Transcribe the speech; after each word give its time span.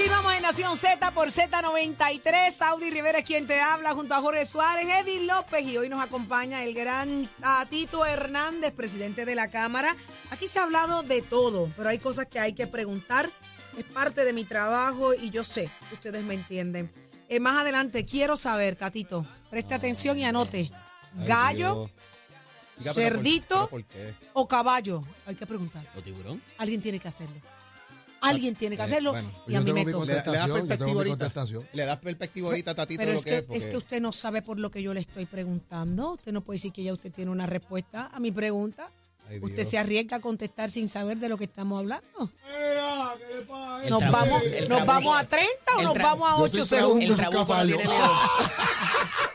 Continuamos 0.00 0.34
en 0.34 0.42
Nación 0.42 0.76
Z 0.78 1.10
por 1.10 1.28
Z93. 1.28 2.52
Saudi 2.52 2.90
Rivera 2.90 3.18
es 3.18 3.24
quien 3.26 3.46
te 3.46 3.60
habla 3.60 3.94
junto 3.94 4.14
a 4.14 4.22
Jorge 4.22 4.46
Suárez, 4.46 4.86
Eddie 4.86 5.26
López 5.26 5.62
y 5.62 5.76
hoy 5.76 5.90
nos 5.90 6.02
acompaña 6.02 6.64
el 6.64 6.72
gran 6.72 7.28
Tatito 7.38 8.06
Hernández, 8.06 8.72
presidente 8.72 9.26
de 9.26 9.34
la 9.34 9.50
Cámara. 9.50 9.94
Aquí 10.30 10.48
se 10.48 10.58
ha 10.58 10.62
hablado 10.62 11.02
de 11.02 11.20
todo, 11.20 11.70
pero 11.76 11.90
hay 11.90 11.98
cosas 11.98 12.24
que 12.28 12.40
hay 12.40 12.54
que 12.54 12.66
preguntar. 12.66 13.30
Es 13.76 13.84
parte 13.84 14.24
de 14.24 14.32
mi 14.32 14.44
trabajo 14.44 15.12
y 15.12 15.28
yo 15.28 15.44
sé 15.44 15.70
que 15.90 15.96
ustedes 15.96 16.24
me 16.24 16.32
entienden. 16.32 16.90
Eh, 17.28 17.38
más 17.38 17.60
adelante 17.60 18.06
quiero 18.06 18.38
saber, 18.38 18.76
Tatito, 18.76 19.26
preste 19.50 19.74
atención 19.74 20.18
y 20.18 20.24
anote. 20.24 20.70
¿Gallo, 21.12 21.90
cerdito 22.74 23.68
o 24.32 24.48
caballo? 24.48 25.04
Hay 25.26 25.34
que 25.34 25.44
preguntar. 25.44 25.86
¿O 25.94 26.00
tiburón? 26.00 26.42
Alguien 26.56 26.80
tiene 26.80 26.98
que 26.98 27.08
hacerlo. 27.08 27.36
Alguien 28.22 28.54
tiene 28.54 28.76
que 28.76 28.82
Eh, 28.82 28.84
hacerlo 28.84 29.12
bueno, 29.12 29.30
y 29.48 29.54
a 29.54 29.60
mí 29.62 29.72
me 29.72 29.84
toca. 29.84 30.04
Le, 30.04 30.12
le 30.14 30.38
das 30.38 30.48
perspectiva 30.50 30.92
ahorita. 30.92 31.32
Le 31.72 31.86
das 31.86 31.96
perspectiva 31.98 32.48
ahorita, 32.48 32.74
Tatito, 32.74 32.98
Pero 32.98 33.10
de 33.12 33.16
es 33.16 33.20
lo 33.20 33.24
que 33.24 33.36
es. 33.36 33.42
porque- 33.42 33.58
es 33.58 33.66
que 33.66 33.76
usted 33.78 34.00
no 34.00 34.12
sabe 34.12 34.42
por 34.42 34.58
lo 34.58 34.70
que 34.70 34.82
yo 34.82 34.92
le 34.92 35.00
estoy 35.00 35.26
preguntando. 35.26 36.12
Usted 36.12 36.32
no 36.32 36.42
puede 36.42 36.58
decir 36.58 36.72
que 36.72 36.82
ya 36.82 36.92
usted 36.92 37.10
tiene 37.12 37.30
una 37.30 37.46
respuesta 37.46 38.10
a 38.12 38.20
mi 38.20 38.30
pregunta. 38.30 38.90
Ay, 39.28 39.38
Usted 39.40 39.64
se 39.66 39.78
arriesga 39.78 40.16
a 40.16 40.20
contestar 40.20 40.70
sin 40.72 40.88
saber 40.88 41.16
de 41.18 41.28
lo 41.28 41.38
que 41.38 41.44
estamos 41.44 41.78
hablando. 41.78 42.30
El 43.82 43.90
¿Nos 43.90 44.00
trabuco- 44.00 44.10
vamos, 44.12 44.42
el 44.42 44.68
¿nos 44.68 44.86
vamos 44.86 45.16
a 45.20 45.24
30 45.24 45.76
o 45.78 45.82
nos 45.82 45.94
vamos 45.94 46.28
a 46.30 46.36
Yo 46.38 46.42
8 46.44 46.66
soy 46.66 46.78
segundos? 46.80 47.18
El 47.18 47.76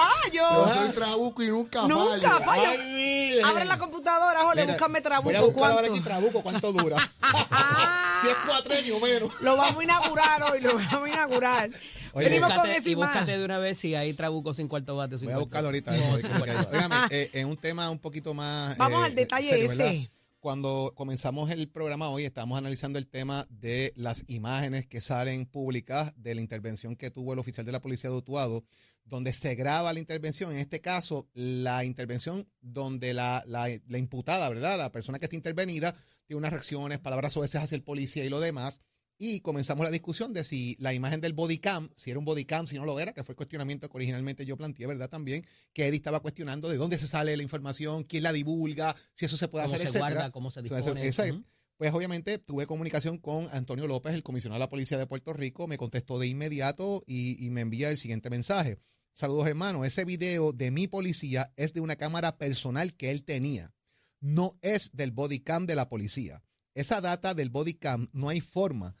fallo. 0.00 0.30
tiene 0.30 0.46
miedo. 0.48 0.66
¡Nunca 0.66 0.74
Yo 0.74 0.86
soy 0.86 0.94
trabuco 0.94 1.42
y 1.42 1.46
nunca, 1.48 1.82
¡Nunca 1.82 2.30
fallo. 2.30 2.44
fallo! 2.44 2.62
Ay, 2.70 2.92
mire. 2.92 3.42
Abre 3.42 3.64
la 3.64 3.78
computadora, 3.78 4.40
Jorge, 4.42 4.60
Mira, 4.62 4.72
búscame 4.72 4.92
Voy 4.92 4.98
a 4.98 5.02
trabuco. 5.02 5.52
buscar 5.52 5.70
ahora 5.70 5.74
¿Cuánto? 5.74 5.94
aquí 5.94 6.00
trabuco, 6.04 6.42
¿cuánto 6.42 6.72
dura? 6.72 6.96
si 8.20 8.28
es 8.28 8.36
cuatrenio 8.46 8.96
o 8.96 9.00
menos. 9.00 9.30
Lo 9.40 9.56
vamos 9.56 9.80
a 9.80 9.84
inaugurar 9.84 10.42
hoy, 10.50 10.60
lo 10.60 10.74
vamos 10.74 11.04
a 11.04 11.08
inaugurar. 11.08 11.70
Oye, 12.12 12.28
Venimos 12.28 12.52
con 12.54 12.68
eso 12.68 12.88
y 12.88 12.92
y 12.92 12.96
más. 12.96 13.08
búscate 13.12 13.38
de 13.38 13.44
una 13.44 13.58
vez 13.58 13.78
si 13.78 13.94
hay 13.94 14.12
trabuco 14.14 14.52
sin 14.52 14.66
cuarto 14.66 14.96
bate. 14.96 15.16
sin 15.18 15.26
Voy 15.26 15.34
a 15.34 15.38
buscarlo 15.38 15.68
ahorita. 15.68 15.92
No, 15.92 16.16
Eso. 16.18 16.26
Óigame, 16.72 16.96
eh, 17.10 17.30
en 17.34 17.46
un 17.46 17.56
tema 17.56 17.88
un 17.88 17.98
poquito 18.00 18.34
más. 18.34 18.76
Vamos 18.76 19.02
eh, 19.02 19.06
al 19.06 19.14
detalle 19.14 19.48
serio, 19.48 19.64
ese. 19.66 19.76
¿verdad? 19.82 20.08
Cuando 20.40 20.94
comenzamos 20.96 21.50
el 21.50 21.68
programa 21.68 22.08
hoy, 22.08 22.24
estamos 22.24 22.56
analizando 22.56 22.98
el 22.98 23.06
tema 23.06 23.46
de 23.50 23.92
las 23.94 24.24
imágenes 24.26 24.86
que 24.86 25.02
salen 25.02 25.44
públicas 25.44 26.14
de 26.16 26.34
la 26.34 26.40
intervención 26.40 26.96
que 26.96 27.10
tuvo 27.10 27.34
el 27.34 27.38
oficial 27.38 27.66
de 27.66 27.72
la 27.72 27.82
policía 27.82 28.08
de 28.08 28.16
Utuado, 28.16 28.64
donde 29.04 29.34
se 29.34 29.54
graba 29.54 29.92
la 29.92 29.98
intervención. 29.98 30.50
En 30.50 30.56
este 30.56 30.80
caso, 30.80 31.28
la 31.34 31.84
intervención 31.84 32.48
donde 32.62 33.12
la, 33.12 33.44
la, 33.46 33.68
imputada, 33.98 34.48
¿verdad? 34.48 34.78
La 34.78 34.90
persona 34.90 35.18
que 35.18 35.26
está 35.26 35.36
intervenida 35.36 35.94
tiene 36.26 36.38
unas 36.38 36.52
reacciones, 36.52 37.00
palabras 37.00 37.36
veces 37.36 37.60
hacia 37.60 37.76
el 37.76 37.82
policía 37.82 38.24
y 38.24 38.30
lo 38.30 38.40
demás. 38.40 38.80
Y 39.22 39.40
comenzamos 39.40 39.84
la 39.84 39.90
discusión 39.90 40.32
de 40.32 40.44
si 40.44 40.76
la 40.80 40.94
imagen 40.94 41.20
del 41.20 41.34
body 41.34 41.58
cam, 41.58 41.90
si 41.94 42.08
era 42.10 42.18
un 42.18 42.24
body 42.24 42.46
cam, 42.46 42.66
si 42.66 42.76
no 42.76 42.86
lo 42.86 42.98
era, 42.98 43.12
que 43.12 43.22
fue 43.22 43.34
el 43.34 43.36
cuestionamiento 43.36 43.86
que 43.90 43.96
originalmente 43.98 44.46
yo 44.46 44.56
planteé, 44.56 44.86
¿verdad? 44.86 45.10
También, 45.10 45.44
que 45.74 45.86
Eddie 45.86 45.98
estaba 45.98 46.20
cuestionando 46.20 46.70
de 46.70 46.78
dónde 46.78 46.98
se 46.98 47.06
sale 47.06 47.36
la 47.36 47.42
información, 47.42 48.04
quién 48.04 48.22
la 48.22 48.32
divulga, 48.32 48.96
si 49.12 49.26
eso 49.26 49.36
se 49.36 49.46
puede 49.48 49.66
Cómo 49.66 49.74
hacer, 49.74 49.86
se 49.86 49.98
etcétera. 49.98 50.20
guarda, 50.20 50.30
cómo 50.30 50.50
se 50.50 50.62
dispone. 50.62 51.06
esa-. 51.06 51.26
Pues 51.76 51.92
obviamente 51.92 52.38
tuve 52.38 52.66
comunicación 52.66 53.18
con 53.18 53.46
Antonio 53.52 53.86
López, 53.86 54.14
el 54.14 54.22
comisionado 54.22 54.56
de 54.58 54.60
la 54.60 54.68
Policía 54.70 54.96
de 54.96 55.06
Puerto 55.06 55.34
Rico, 55.34 55.66
me 55.66 55.76
contestó 55.76 56.18
de 56.18 56.26
inmediato 56.26 57.02
y, 57.06 57.44
y 57.44 57.50
me 57.50 57.60
envía 57.60 57.90
el 57.90 57.98
siguiente 57.98 58.30
mensaje. 58.30 58.78
Saludos 59.12 59.46
hermanos, 59.48 59.86
ese 59.86 60.06
video 60.06 60.54
de 60.54 60.70
mi 60.70 60.88
policía 60.88 61.52
es 61.56 61.74
de 61.74 61.80
una 61.80 61.96
cámara 61.96 62.38
personal 62.38 62.94
que 62.94 63.10
él 63.10 63.22
tenía, 63.22 63.74
no 64.20 64.58
es 64.62 64.92
del 64.94 65.10
body 65.10 65.40
cam 65.40 65.66
de 65.66 65.74
la 65.74 65.90
policía. 65.90 66.42
Esa 66.74 67.02
data 67.02 67.34
del 67.34 67.50
body 67.50 67.74
cam 67.74 68.08
no 68.12 68.30
hay 68.30 68.40
forma 68.40 68.96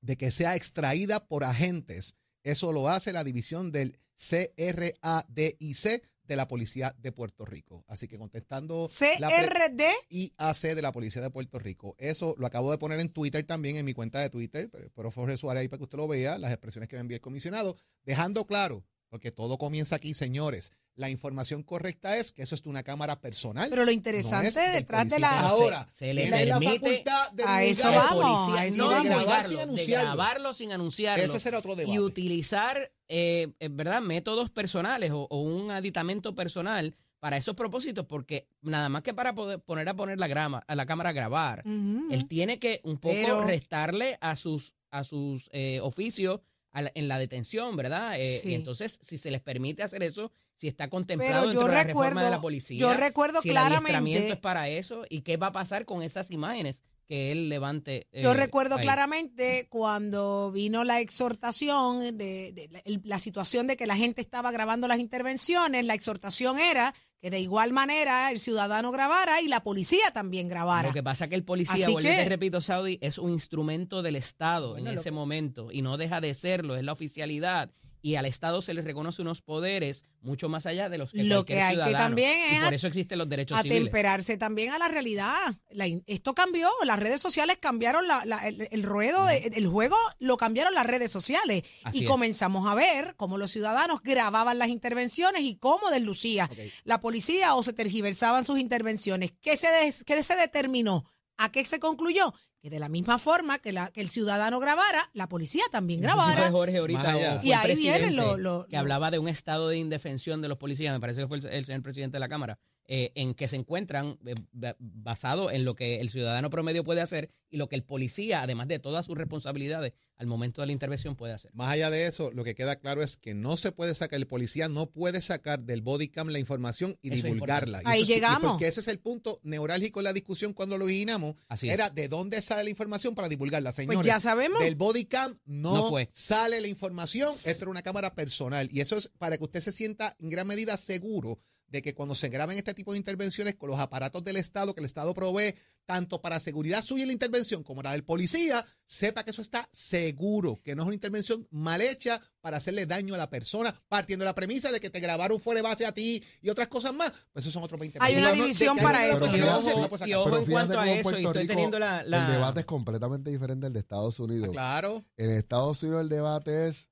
de 0.00 0.16
que 0.16 0.30
sea 0.30 0.56
extraída 0.56 1.26
por 1.26 1.44
agentes. 1.44 2.14
Eso 2.42 2.72
lo 2.72 2.88
hace 2.88 3.12
la 3.12 3.24
división 3.24 3.72
del 3.72 3.98
CRADIC 4.16 6.02
de 6.26 6.36
la 6.36 6.48
Policía 6.48 6.94
de 6.98 7.12
Puerto 7.12 7.44
Rico. 7.44 7.84
Así 7.88 8.08
que 8.08 8.18
contestando 8.18 8.88
CRD. 8.88 9.84
IAC 10.10 10.74
de 10.74 10.82
la 10.82 10.92
Policía 10.92 11.22
de 11.22 11.30
Puerto 11.30 11.58
Rico. 11.58 11.94
Eso 11.98 12.34
lo 12.38 12.46
acabo 12.46 12.70
de 12.70 12.78
poner 12.78 13.00
en 13.00 13.10
Twitter 13.10 13.44
también, 13.44 13.76
en 13.76 13.84
mi 13.84 13.94
cuenta 13.94 14.20
de 14.20 14.30
Twitter, 14.30 14.68
pero, 14.70 14.90
pero 14.94 15.10
Jorge 15.10 15.36
Suárez 15.36 15.62
ahí 15.62 15.68
para 15.68 15.78
que 15.78 15.84
usted 15.84 15.98
lo 15.98 16.08
vea, 16.08 16.38
las 16.38 16.52
expresiones 16.52 16.88
que 16.88 16.96
me 16.96 17.00
envía 17.00 17.16
el 17.16 17.20
comisionado, 17.20 17.76
dejando 18.04 18.46
claro, 18.46 18.84
porque 19.16 19.32
todo 19.32 19.56
comienza 19.56 19.96
aquí, 19.96 20.12
señores, 20.12 20.72
la 20.94 21.08
información 21.08 21.62
correcta 21.62 22.18
es 22.18 22.32
que 22.32 22.42
eso 22.42 22.54
es 22.54 22.62
de 22.62 22.68
una 22.68 22.82
cámara 22.82 23.18
personal. 23.18 23.70
Pero 23.70 23.80
lo 23.82 23.86
no 23.86 23.92
interesante 23.92 24.60
detrás 24.60 25.08
de 25.08 25.18
la- 25.18 25.40
Ahora, 25.40 25.88
Se 25.90 26.12
le 26.12 26.22
tiene 26.26 26.44
la 26.44 26.58
permite 26.58 26.80
facultad 26.80 27.32
de 27.32 27.44
a 27.46 27.64
eso 27.64 27.90
vamos, 27.90 28.58
a 28.58 28.66
no 28.76 28.88
de 28.88 28.94
vamos. 28.94 29.02
de 29.04 29.08
grabar 29.08 29.24
grabarlo, 29.24 29.48
sin 29.48 29.56
de 29.56 29.62
anunciarlo. 29.62 30.04
grabarlo 30.04 30.52
sin 30.54 30.72
anunciarlo. 30.72 31.24
Ese 31.24 31.40
será 31.40 31.58
otro 31.60 31.74
debate. 31.76 31.94
y 31.94 31.98
utilizar, 31.98 32.92
eh, 33.08 33.48
eh, 33.58 33.68
¿verdad?, 33.70 34.02
métodos 34.02 34.50
personales 34.50 35.12
o, 35.12 35.26
o 35.30 35.40
un 35.40 35.70
aditamento 35.70 36.34
personal 36.34 36.94
para 37.20 37.38
esos 37.38 37.54
propósitos, 37.56 38.04
porque 38.04 38.46
nada 38.60 38.90
más 38.90 39.00
que 39.02 39.14
para 39.14 39.34
poder 39.34 39.60
poner 39.60 39.88
a 39.88 39.94
poner 39.94 40.18
la 40.18 40.28
grama, 40.28 40.62
a 40.68 40.74
la 40.74 40.84
cámara 40.84 41.08
a 41.10 41.12
grabar, 41.14 41.62
él 41.64 42.26
tiene 42.28 42.58
que 42.58 42.82
un 42.84 42.98
poco 42.98 43.14
Pero- 43.14 43.44
restarle 43.46 44.18
a 44.20 44.36
sus 44.36 44.74
a 44.90 45.02
sus 45.04 45.48
eh, 45.52 45.80
oficios 45.82 46.40
la- 46.82 46.92
en 46.94 47.08
la 47.08 47.18
detención, 47.18 47.76
¿verdad? 47.76 48.18
Eh, 48.20 48.38
Sí. 48.42 48.50
Y 48.50 48.54
entonces, 48.54 48.98
si 49.02 49.18
se 49.18 49.30
les 49.30 49.40
permite 49.40 49.82
hacer 49.82 50.02
eso, 50.02 50.32
si 50.56 50.68
está 50.68 50.88
contemplado 50.88 51.44
yo 51.44 51.50
dentro 51.50 51.66
de 51.68 51.74
la 51.74 51.84
recuerdo, 51.84 52.00
reforma 52.10 52.24
de 52.24 52.30
la 52.30 52.40
policía, 52.40 52.78
yo 52.78 52.94
recuerdo 52.94 53.42
si 53.42 53.50
el 53.50 53.56
adiestramiento 53.58 53.88
claramente, 53.90 54.32
es 54.32 54.38
para 54.40 54.68
eso 54.68 55.04
y 55.10 55.20
qué 55.20 55.36
va 55.36 55.48
a 55.48 55.52
pasar 55.52 55.84
con 55.84 56.02
esas 56.02 56.30
imágenes 56.30 56.82
que 57.06 57.30
él 57.30 57.48
levante. 57.48 58.08
yo 58.12 58.32
eh, 58.32 58.34
recuerdo 58.34 58.76
ahí. 58.76 58.82
claramente 58.82 59.68
cuando 59.68 60.50
vino 60.50 60.82
la 60.82 60.98
exhortación 61.00 62.16
de, 62.16 62.52
de 62.52 62.68
la, 62.70 62.78
el- 62.80 63.00
la 63.04 63.18
situación 63.18 63.66
de 63.66 63.76
que 63.76 63.86
la 63.86 63.96
gente 63.96 64.20
estaba 64.20 64.50
grabando 64.50 64.88
las 64.88 64.98
intervenciones, 64.98 65.84
la 65.86 65.94
exhortación 65.94 66.58
era 66.58 66.94
que 67.20 67.30
de 67.30 67.40
igual 67.40 67.72
manera 67.72 68.30
el 68.30 68.38
ciudadano 68.38 68.92
grabara 68.92 69.40
y 69.40 69.48
la 69.48 69.62
policía 69.62 70.10
también 70.12 70.48
grabara. 70.48 70.88
Lo 70.88 70.94
que 70.94 71.02
pasa 71.02 71.24
es 71.24 71.30
que 71.30 71.36
el 71.36 71.44
policía, 71.44 71.86
vuelvo 71.88 72.00
que- 72.08 72.14
te 72.16 72.28
repito, 72.28 72.60
Saudi, 72.60 72.98
es 73.00 73.18
un 73.18 73.30
instrumento 73.30 74.02
del 74.02 74.16
Estado 74.16 74.72
Bueno, 74.72 74.90
en 74.90 74.96
ese 74.96 75.04
que- 75.04 75.10
momento 75.12 75.72
y 75.72 75.82
no 75.82 75.96
deja 75.96 76.20
de 76.20 76.34
serlo, 76.34 76.76
es 76.76 76.84
la 76.84 76.92
oficialidad. 76.92 77.70
Y 78.06 78.14
al 78.14 78.24
Estado 78.24 78.62
se 78.62 78.72
le 78.72 78.82
reconoce 78.82 79.20
unos 79.22 79.42
poderes 79.42 80.04
mucho 80.20 80.48
más 80.48 80.64
allá 80.66 80.88
de 80.88 80.96
los 80.96 81.10
que 81.10 81.24
Lo 81.24 81.44
que 81.44 81.60
hay 81.60 81.74
que 81.76 81.90
también 81.90 82.30
y 82.52 82.54
es 82.54 82.60
por 82.62 82.72
a- 82.72 82.76
eso 82.76 82.86
existen 82.86 83.18
los 83.18 83.28
derechos 83.28 83.58
civiles. 83.60 83.78
atemperarse 83.80 84.38
también 84.38 84.72
a 84.72 84.78
la 84.78 84.86
realidad. 84.86 85.34
La 85.70 85.86
esto 86.06 86.32
cambió, 86.32 86.70
las 86.84 87.00
redes 87.00 87.20
sociales 87.20 87.56
cambiaron 87.60 88.06
la- 88.06 88.24
la- 88.24 88.46
el, 88.46 88.68
el 88.70 88.82
ruedo, 88.84 89.26
de- 89.26 89.50
el 89.52 89.66
juego 89.66 89.96
lo 90.20 90.36
cambiaron 90.36 90.72
las 90.72 90.86
redes 90.86 91.10
sociales 91.10 91.64
Así 91.82 91.98
y 91.98 92.02
es. 92.04 92.08
comenzamos 92.08 92.68
a 92.70 92.76
ver 92.76 93.14
cómo 93.16 93.38
los 93.38 93.50
ciudadanos 93.50 94.00
grababan 94.04 94.60
las 94.60 94.68
intervenciones 94.68 95.42
y 95.42 95.56
cómo 95.56 95.90
deslucía 95.90 96.48
la 96.84 97.00
policía 97.00 97.56
o 97.56 97.64
se 97.64 97.72
tergiversaban 97.72 98.44
sus 98.44 98.60
intervenciones. 98.60 99.32
¿Qué 99.40 99.56
se, 99.56 99.66
des- 99.68 100.04
qué 100.04 100.22
se 100.22 100.36
determinó? 100.36 101.04
¿A 101.38 101.50
qué 101.50 101.64
se 101.64 101.80
concluyó? 101.80 102.32
Que 102.66 102.70
de 102.70 102.80
la 102.80 102.88
misma 102.88 103.16
forma 103.20 103.60
que, 103.60 103.70
la, 103.72 103.92
que 103.92 104.00
el 104.00 104.08
ciudadano 104.08 104.58
grabara, 104.58 105.08
la 105.12 105.28
policía 105.28 105.62
también 105.70 106.00
grabara. 106.00 106.50
Jorge 106.50 106.78
ahorita 106.78 107.00
Y 107.44 107.52
ahí 107.52 107.76
viene 107.76 107.98
presidente 107.98 108.10
lo- 108.16 108.36
lo- 108.36 108.66
que 108.66 108.76
hablaba 108.76 109.12
de 109.12 109.20
un 109.20 109.28
estado 109.28 109.68
de 109.68 109.76
indefensión 109.78 110.42
de 110.42 110.48
los 110.48 110.58
policías, 110.58 110.92
me 110.92 110.98
parece 110.98 111.20
que 111.20 111.28
fue 111.28 111.36
el, 111.38 111.46
el 111.46 111.64
señor 111.64 111.82
presidente 111.82 112.16
de 112.16 112.18
la 112.18 112.28
Cámara, 112.28 112.58
eh, 112.88 113.12
en 113.14 113.34
que 113.34 113.48
se 113.48 113.56
encuentran 113.56 114.18
eh, 114.26 114.34
ba- 114.52 114.76
basado 114.78 115.50
en 115.50 115.64
lo 115.64 115.74
que 115.74 116.00
el 116.00 116.10
ciudadano 116.10 116.50
promedio 116.50 116.84
puede 116.84 117.00
hacer 117.00 117.30
y 117.50 117.56
lo 117.56 117.68
que 117.68 117.76
el 117.76 117.82
policía, 117.84 118.42
además 118.42 118.68
de 118.68 118.78
todas 118.78 119.06
sus 119.06 119.16
responsabilidades 119.16 119.92
al 120.16 120.26
momento 120.26 120.60
de 120.62 120.66
la 120.68 120.72
intervención, 120.72 121.14
puede 121.14 121.34
hacer. 121.34 121.50
Más 121.54 121.68
allá 121.70 121.90
de 121.90 122.06
eso, 122.06 122.30
lo 122.32 122.42
que 122.42 122.54
queda 122.54 122.76
claro 122.76 123.02
es 123.02 123.18
que 123.18 123.34
no 123.34 123.56
se 123.58 123.70
puede 123.70 123.94
sacar, 123.94 124.18
el 124.18 124.26
policía 124.26 124.68
no 124.68 124.86
puede 124.90 125.20
sacar 125.20 125.62
del 125.64 125.82
body 125.82 126.08
cam 126.08 126.28
la 126.28 126.38
información 126.38 126.98
y 127.02 127.12
Eso 127.12 127.26
divulgarla. 127.26 127.80
Y 127.80 127.82
Ahí 127.86 128.02
eso 128.02 128.12
llegamos. 128.12 128.52
Porque 128.52 128.66
ese 128.66 128.80
es 128.80 128.88
el 128.88 128.98
punto 128.98 129.38
neurálgico 129.42 130.00
de 130.00 130.04
la 130.04 130.12
discusión 130.14 130.54
cuando 130.54 130.78
lo 130.78 130.86
originamos. 130.86 131.34
Así 131.48 131.68
es. 131.68 131.74
Era 131.74 131.90
de 131.90 132.08
dónde 132.08 132.40
sale 132.40 132.64
la 132.64 132.70
información 132.70 133.14
para 133.14 133.28
divulgarla, 133.28 133.72
señores. 133.72 133.98
Pues 133.98 134.06
ya 134.06 134.18
sabemos. 134.20 134.60
Del 134.60 134.74
body 134.76 135.04
cam 135.04 135.36
no, 135.44 135.74
No 135.74 135.88
fue. 135.90 136.08
sale 136.12 136.60
la 136.62 136.68
información. 136.68 137.28
Esto 137.44 137.64
era 137.64 137.70
una 137.70 137.82
cámara 137.82 138.14
personal. 138.14 138.68
Y 138.72 138.80
eso 138.80 138.96
es 138.96 139.10
para 139.18 139.36
que 139.36 139.44
usted 139.44 139.60
se 139.60 139.72
sienta 139.72 140.16
en 140.18 140.30
gran 140.30 140.46
medida 140.46 140.76
seguro 140.78 141.38
de 141.68 141.82
que 141.82 141.94
cuando 141.94 142.14
se 142.14 142.28
graben 142.28 142.56
este 142.56 142.74
tipo 142.74 142.92
de 142.92 142.98
intervenciones 142.98 143.56
con 143.56 143.68
los 143.70 143.80
aparatos 143.80 144.22
del 144.22 144.36
Estado 144.36 144.72
que 144.74 144.80
el 144.80 144.86
Estado 144.86 145.12
provee, 145.14 145.54
tanto 145.84 146.20
para 146.22 146.38
seguridad 146.40 146.82
suya 146.82 147.02
en 147.02 147.08
la 147.08 147.12
intervención 147.12 147.62
como 147.64 147.82
la 147.82 147.92
del 147.92 148.04
policía, 148.04 148.64
sepa 148.84 149.24
que 149.24 149.30
eso 149.32 149.42
está 149.42 149.68
seguro, 149.72 150.60
que 150.62 150.74
no 150.76 150.82
es 150.82 150.86
una 150.86 150.94
intervención 150.94 151.46
mal 151.50 151.80
hecha 151.80 152.20
para 152.40 152.58
hacerle 152.58 152.86
daño 152.86 153.14
a 153.14 153.18
la 153.18 153.30
persona, 153.30 153.74
partiendo 153.88 154.24
de 154.24 154.26
la 154.30 154.34
premisa 154.34 154.70
de 154.70 154.78
que 154.80 154.90
te 154.90 155.00
grabaron 155.00 155.40
fuera 155.40 155.58
de 155.58 155.62
base 155.68 155.86
a 155.86 155.92
ti 155.92 156.22
y 156.40 156.50
otras 156.50 156.68
cosas 156.68 156.94
más, 156.94 157.12
pues 157.32 157.44
esos 157.44 157.52
son 157.52 157.62
otros 157.64 157.80
20 157.80 157.98
Hay 158.00 158.16
una 158.16 158.32
división 158.32 158.76
para 158.78 159.06
eso. 159.06 159.26
Y 159.36 159.42
ojo, 159.42 160.24
Pero 160.24 160.38
en 160.38 160.46
cuanto 160.50 160.78
a 160.78 160.90
eso, 160.90 161.10
estoy 161.10 161.24
Rico 161.42 161.46
teniendo 161.52 161.78
la... 161.78 162.02
la- 162.04 162.26
El 162.26 162.32
debate 162.32 162.60
es 162.60 162.66
completamente 162.66 163.30
diferente 163.30 163.66
al 163.66 163.72
de 163.72 163.80
Estados 163.80 164.18
Unidos. 164.20 164.50
Claro. 164.50 165.04
En 165.16 165.30
Estados 165.30 165.82
Unidos 165.82 166.02
el 166.02 166.08
debate 166.08 166.68
es 166.68 166.88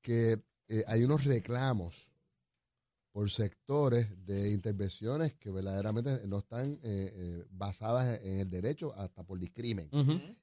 que 0.00 0.42
eh, 0.68 0.84
hay 0.88 1.04
unos 1.04 1.24
reclamos 1.24 2.11
por 3.12 3.30
sectores 3.30 4.08
de 4.24 4.50
intervenciones 4.52 5.34
que 5.34 5.50
verdaderamente 5.50 6.26
no 6.26 6.38
están 6.38 6.72
eh, 6.82 7.12
eh, 7.14 7.44
basadas 7.50 8.20
en 8.22 8.38
el 8.38 8.48
derecho 8.50 8.94
hasta 8.96 9.22
por 9.22 9.38
discrimen. 9.38 9.88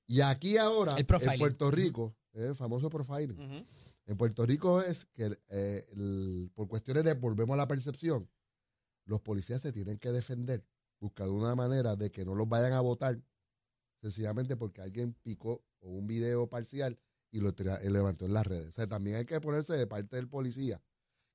Y 0.07 0.21
aquí 0.21 0.57
ahora, 0.57 0.91
El 0.97 1.05
en. 1.05 1.39
Puerto 1.39 1.71
Rico, 1.71 2.15
es 2.33 2.43
el 2.43 2.55
famoso 2.55 2.89
profiling. 2.89 3.65
En 4.05 4.17
Puerto 4.17 4.45
Rico 4.45 4.81
es 4.81 5.05
que 5.05 5.37
eh, 5.49 5.85
el- 5.93 6.51
por 6.53 6.67
cuestiones 6.67 7.03
de, 7.03 7.13
volvemos 7.13 7.55
a 7.55 7.57
la 7.57 7.67
percepción, 7.67 8.29
los 9.05 9.19
policías 9.21 9.61
se 9.61 9.71
tienen 9.71 9.97
que 9.97 10.11
defender, 10.11 10.63
buscando 10.99 11.33
una 11.33 11.55
manera 11.55 11.95
de 11.95 12.11
que 12.11 12.23
no 12.23 12.35
los 12.35 12.47
vayan 12.47 12.73
a 12.73 12.81
votar, 12.81 13.19
sencillamente 14.01 14.55
porque 14.55 14.81
alguien 14.81 15.13
picó 15.23 15.63
o 15.79 15.89
un 15.89 16.05
video 16.07 16.47
parcial 16.47 16.99
y 17.31 17.39
lo 17.39 17.53
levantó 17.89 18.25
en 18.25 18.33
las 18.33 18.45
redes. 18.45 18.67
O 18.67 18.71
sea, 18.71 18.87
también 18.87 19.17
hay 19.17 19.25
que 19.25 19.39
ponerse 19.41 19.73
de 19.73 19.87
parte 19.87 20.15
del 20.15 20.27
policía, 20.27 20.81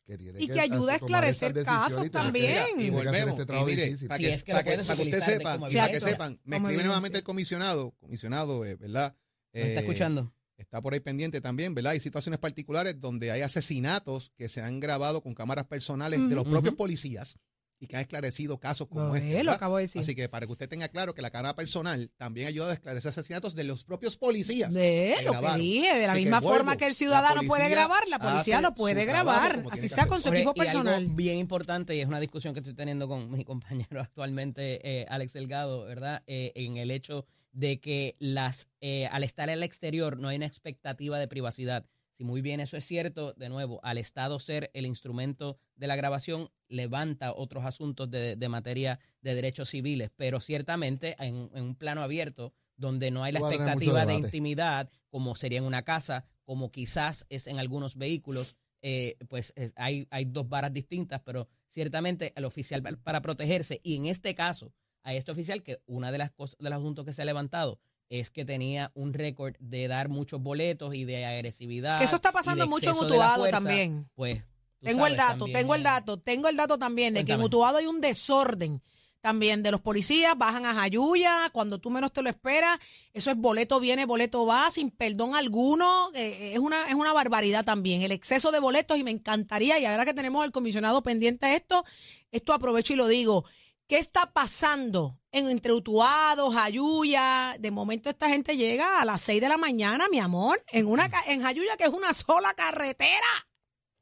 que 0.06 0.18
tiene 0.18 0.42
Y 0.42 0.48
que 0.48 0.60
ayuda 0.60 0.92
a 0.92 0.96
esclarecer 0.96 1.54
casos 1.64 2.10
también. 2.10 2.64
Y 2.78 2.88
hacer 2.88 2.90
volvemos. 2.92 3.40
este 3.40 3.56
y 3.56 3.64
mire, 3.64 3.96
para 4.08 4.16
Si 4.18 4.22
que, 4.24 4.30
es 4.30 4.44
que 4.44 4.52
lo 4.52 4.58
para 4.58 4.64
que- 4.64 4.70
para 4.70 4.84
que 4.84 4.92
usted 4.92 5.02
utilizar 5.02 5.28
de 5.30 5.36
sepa, 5.38 5.52
como 5.58 5.66
para 5.72 5.90
que 5.90 6.00
sepan, 6.00 6.40
me 6.44 6.56
escribe 6.56 6.84
nuevamente 6.84 7.18
el 7.18 7.24
comisionado, 7.24 7.92
comisionado, 8.00 8.64
eh, 8.64 8.76
¿verdad? 8.76 9.16
¿Me 9.52 9.60
está 9.68 9.80
Eh, 9.80 9.82
escuchando? 9.82 10.34
Está 10.56 10.80
por 10.80 10.92
ahí 10.94 11.00
pendiente 11.00 11.40
también, 11.40 11.74
¿verdad? 11.74 11.92
Hay 11.92 12.00
situaciones 12.00 12.38
particulares 12.38 13.00
donde 13.00 13.30
hay 13.32 13.40
asesinatos 13.42 14.32
que 14.36 14.48
se 14.48 14.60
han 14.62 14.78
grabado 14.78 15.20
con 15.22 15.34
cámaras 15.34 15.66
personales 15.66 16.20
de 16.28 16.34
los 16.34 16.44
propios 16.44 16.74
policías 16.74 17.38
y 17.84 17.86
que 17.86 17.96
han 17.96 18.02
esclarecido 18.02 18.58
casos 18.58 18.88
como 18.88 19.08
Lo 19.08 19.16
este. 19.16 19.38
es, 19.38 19.44
lo 19.44 19.52
acabo 19.52 19.76
de 19.76 19.82
decir. 19.82 20.00
Así 20.00 20.14
que 20.14 20.28
para 20.28 20.46
que 20.46 20.52
usted 20.52 20.68
tenga 20.68 20.88
claro 20.88 21.14
que 21.14 21.22
la 21.22 21.30
cámara 21.30 21.54
personal 21.54 22.10
también 22.16 22.48
ayuda 22.48 22.70
a 22.70 22.72
esclarecer 22.74 23.10
asesinatos 23.10 23.54
de 23.54 23.64
los 23.64 23.84
propios 23.84 24.16
policías. 24.16 24.72
De 24.72 25.16
lo 25.24 25.32
que 25.40 25.58
dije, 25.58 25.98
de 25.98 26.06
la 26.06 26.12
Así 26.12 26.20
que 26.20 26.24
misma 26.24 26.40
vuelvo, 26.40 26.56
forma 26.56 26.76
que 26.76 26.86
el 26.86 26.94
ciudadano 26.94 27.42
puede 27.46 27.68
grabar, 27.68 28.08
la 28.08 28.18
policía 28.18 28.60
lo 28.60 28.74
puede 28.74 29.04
grabar, 29.04 29.64
así 29.70 29.88
sea 29.88 30.06
con 30.06 30.20
su 30.20 30.28
Jorge, 30.28 30.42
equipo 30.42 30.52
y 30.56 30.60
algo 30.60 30.82
personal. 30.82 31.06
bien 31.14 31.38
importante, 31.38 31.94
y 31.94 32.00
es 32.00 32.08
una 32.08 32.20
discusión 32.20 32.54
que 32.54 32.60
estoy 32.60 32.74
teniendo 32.74 33.06
con 33.06 33.30
mi 33.36 33.44
compañero 33.44 34.00
actualmente, 34.00 34.80
eh, 34.82 35.06
Alex 35.08 35.34
Delgado, 35.34 35.84
¿verdad? 35.84 36.22
Eh, 36.26 36.52
en 36.54 36.78
el 36.78 36.90
hecho 36.90 37.26
de 37.52 37.78
que 37.80 38.16
las 38.18 38.68
eh, 38.80 39.06
al 39.12 39.22
estar 39.22 39.48
en 39.48 39.54
el 39.54 39.62
exterior 39.62 40.18
no 40.18 40.28
hay 40.28 40.36
una 40.36 40.46
expectativa 40.46 41.18
de 41.18 41.28
privacidad. 41.28 41.86
Si 42.16 42.24
muy 42.24 42.40
bien 42.42 42.60
eso 42.60 42.76
es 42.76 42.84
cierto, 42.84 43.32
de 43.34 43.48
nuevo, 43.48 43.80
al 43.82 43.98
Estado 43.98 44.38
ser 44.38 44.70
el 44.72 44.86
instrumento 44.86 45.58
de 45.74 45.86
la 45.88 45.96
grabación, 45.96 46.50
levanta 46.68 47.32
otros 47.34 47.64
asuntos 47.64 48.08
de, 48.10 48.36
de 48.36 48.48
materia 48.48 49.00
de 49.20 49.34
derechos 49.34 49.70
civiles, 49.70 50.10
pero 50.16 50.40
ciertamente 50.40 51.16
en, 51.18 51.50
en 51.54 51.64
un 51.64 51.74
plano 51.74 52.02
abierto, 52.02 52.52
donde 52.76 53.10
no 53.10 53.24
hay 53.24 53.32
la 53.32 53.40
expectativa 53.56 54.06
de 54.06 54.12
intimidad, 54.26 54.90
como 55.10 55.34
sería 55.34 55.58
en 55.58 55.64
una 55.64 55.82
casa, 55.82 56.24
como 56.44 56.70
quizás 56.70 57.26
es 57.30 57.46
en 57.48 57.58
algunos 57.58 57.96
vehículos, 57.96 58.56
eh, 58.82 59.16
pues 59.28 59.52
es- 59.56 59.72
hay, 59.76 60.06
hay 60.10 60.24
dos 60.24 60.48
varas 60.48 60.72
distintas, 60.72 61.20
pero 61.24 61.48
ciertamente 61.68 62.32
el 62.36 62.44
oficial 62.44 62.82
para 63.02 63.22
protegerse, 63.22 63.80
y 63.82 63.96
en 63.96 64.06
este 64.06 64.34
caso, 64.34 64.72
a 65.02 65.14
este 65.14 65.32
oficial, 65.32 65.62
que 65.62 65.80
una 65.86 66.12
de 66.12 66.18
las 66.18 66.30
cosas, 66.30 66.56
de 66.58 66.70
los 66.70 66.78
asuntos 66.78 67.04
que 67.04 67.12
se 67.12 67.22
ha 67.22 67.24
levantado 67.24 67.78
es 68.08 68.30
que 68.30 68.44
tenía 68.44 68.92
un 68.94 69.12
récord 69.12 69.54
de 69.58 69.88
dar 69.88 70.08
muchos 70.08 70.42
boletos 70.42 70.94
y 70.94 71.04
de 71.04 71.24
agresividad. 71.24 71.98
Que 71.98 72.04
eso 72.04 72.16
está 72.16 72.32
pasando 72.32 72.66
mucho 72.66 72.90
en 72.90 72.96
Utuado 72.96 73.40
fuerza, 73.40 73.58
también. 73.58 74.08
Pues 74.14 74.42
Tengo 74.80 75.06
el 75.06 75.16
dato, 75.16 75.38
también 75.38 75.58
tengo 75.58 75.74
el 75.74 75.82
dato, 75.82 76.16
tengo 76.18 76.48
el 76.48 76.56
dato 76.56 76.78
también 76.78 77.14
de 77.14 77.24
que 77.24 77.32
en. 77.32 77.42
Utuado 77.42 77.78
hay 77.78 77.86
un 77.86 78.00
desorden 78.00 78.82
también 79.24 79.62
de 79.62 79.70
los 79.70 79.80
policías, 79.80 80.36
bajan 80.36 80.66
a 80.66 80.74
Jayuya, 80.74 81.48
cuando 81.50 81.78
tú 81.78 81.88
menos 81.88 82.12
te 82.12 82.20
lo 82.20 82.28
esperas, 82.28 82.78
eso 83.14 83.30
es 83.30 83.38
boleto 83.38 83.80
viene, 83.80 84.04
boleto 84.04 84.44
va, 84.44 84.70
sin 84.70 84.90
perdón 84.90 85.34
alguno, 85.34 86.10
eh, 86.12 86.52
es, 86.52 86.58
una, 86.58 86.86
es 86.88 86.94
una 86.94 87.14
barbaridad 87.14 87.64
también, 87.64 88.02
el 88.02 88.12
exceso 88.12 88.52
de 88.52 88.60
boletos 88.60 88.98
y 88.98 89.02
me 89.02 89.10
encantaría, 89.10 89.78
y 89.78 89.86
ahora 89.86 90.04
que 90.04 90.12
tenemos 90.12 90.44
al 90.44 90.52
comisionado 90.52 91.02
pendiente 91.02 91.46
de 91.46 91.56
esto, 91.56 91.86
esto 92.32 92.52
aprovecho 92.52 92.92
y 92.92 92.96
lo 92.96 93.08
digo, 93.08 93.46
¿qué 93.86 93.98
está 93.98 94.32
pasando 94.32 95.18
en 95.30 95.50
entre 95.50 95.72
Utuado, 95.72 96.50
Jayuya? 96.50 97.56
De 97.58 97.70
momento 97.70 98.10
esta 98.10 98.28
gente 98.28 98.56
llega 98.56 99.00
a 99.00 99.04
las 99.04 99.20
6 99.22 99.40
de 99.40 99.48
la 99.48 99.56
mañana, 99.56 100.06
mi 100.10 100.18
amor, 100.18 100.62
en, 100.68 100.86
una, 100.86 101.10
en 101.26 101.42
Jayuya 101.42 101.76
que 101.76 101.84
es 101.84 101.90
una 101.90 102.12
sola 102.12 102.54
carretera. 102.54 103.48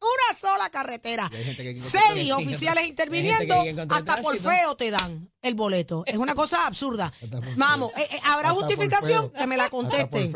Una 0.02 0.38
sola 0.38 0.68
carretera. 0.70 1.30
Seis 1.74 2.30
oficiales 2.32 2.84
encontrar- 2.84 2.86
interviniendo, 2.86 3.54
encontrar 3.64 4.00
hasta 4.00 4.22
por 4.22 4.36
feo 4.38 4.74
te 4.76 4.90
dan 4.90 5.30
el 5.42 5.54
boleto. 5.54 6.02
Es 6.06 6.16
una 6.16 6.34
cosa 6.34 6.66
absurda. 6.66 7.12
Vamos, 7.56 7.90
eh, 7.96 8.08
eh, 8.10 8.20
¿habrá 8.24 8.48
Hasta 8.50 8.60
justificación? 8.62 9.30
Que 9.30 9.46
me 9.46 9.56
la 9.56 9.64
Hasta 9.64 9.76
por 9.76 9.88
contesten. 9.90 10.34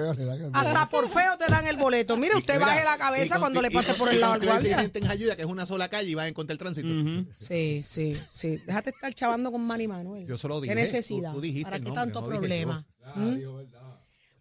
Hasta 0.54 0.88
por 0.88 1.08
feo 1.08 1.36
te 1.38 1.46
dan 1.50 1.66
el 1.66 1.76
boleto. 1.76 2.16
Mire, 2.16 2.36
usted 2.36 2.54
Mira, 2.54 2.66
baje 2.66 2.84
la 2.84 2.96
cabeza 2.98 3.38
cuando 3.38 3.60
le 3.60 3.70
pase 3.70 3.94
por 3.94 4.08
el 4.08 4.20
lado 4.20 4.34
al 4.34 4.40
guardia. 4.44 4.78
gente 4.78 4.98
en 5.00 5.06
Ayuda 5.08 5.34
que 5.36 5.42
es 5.42 5.48
una 5.48 5.66
sola 5.66 5.88
calle 5.88 6.10
y 6.10 6.14
va 6.14 6.26
en 6.28 6.34
contra 6.34 6.52
el 6.52 6.58
tránsito. 6.58 6.88
Sí, 7.36 7.82
sí, 7.86 8.16
sí. 8.32 8.58
Déjate 8.66 8.90
estar 8.90 9.12
chavando 9.14 9.50
con 9.50 9.66
Manny 9.66 9.88
Manuel. 9.88 10.26
Yo 10.26 10.38
solo 10.38 10.56
¿Qué 10.60 10.62
dije, 10.68 10.74
necesidad? 10.76 11.30
tú- 11.30 11.36
tú 11.36 11.40
dijiste 11.42 11.64
¿Para 11.64 11.78
qué 11.78 11.84
nombre, 11.86 12.02
tanto 12.04 12.20
no 12.20 12.26
dije 12.28 12.38
problema? 12.38 12.86
¿Mm? 13.14 13.36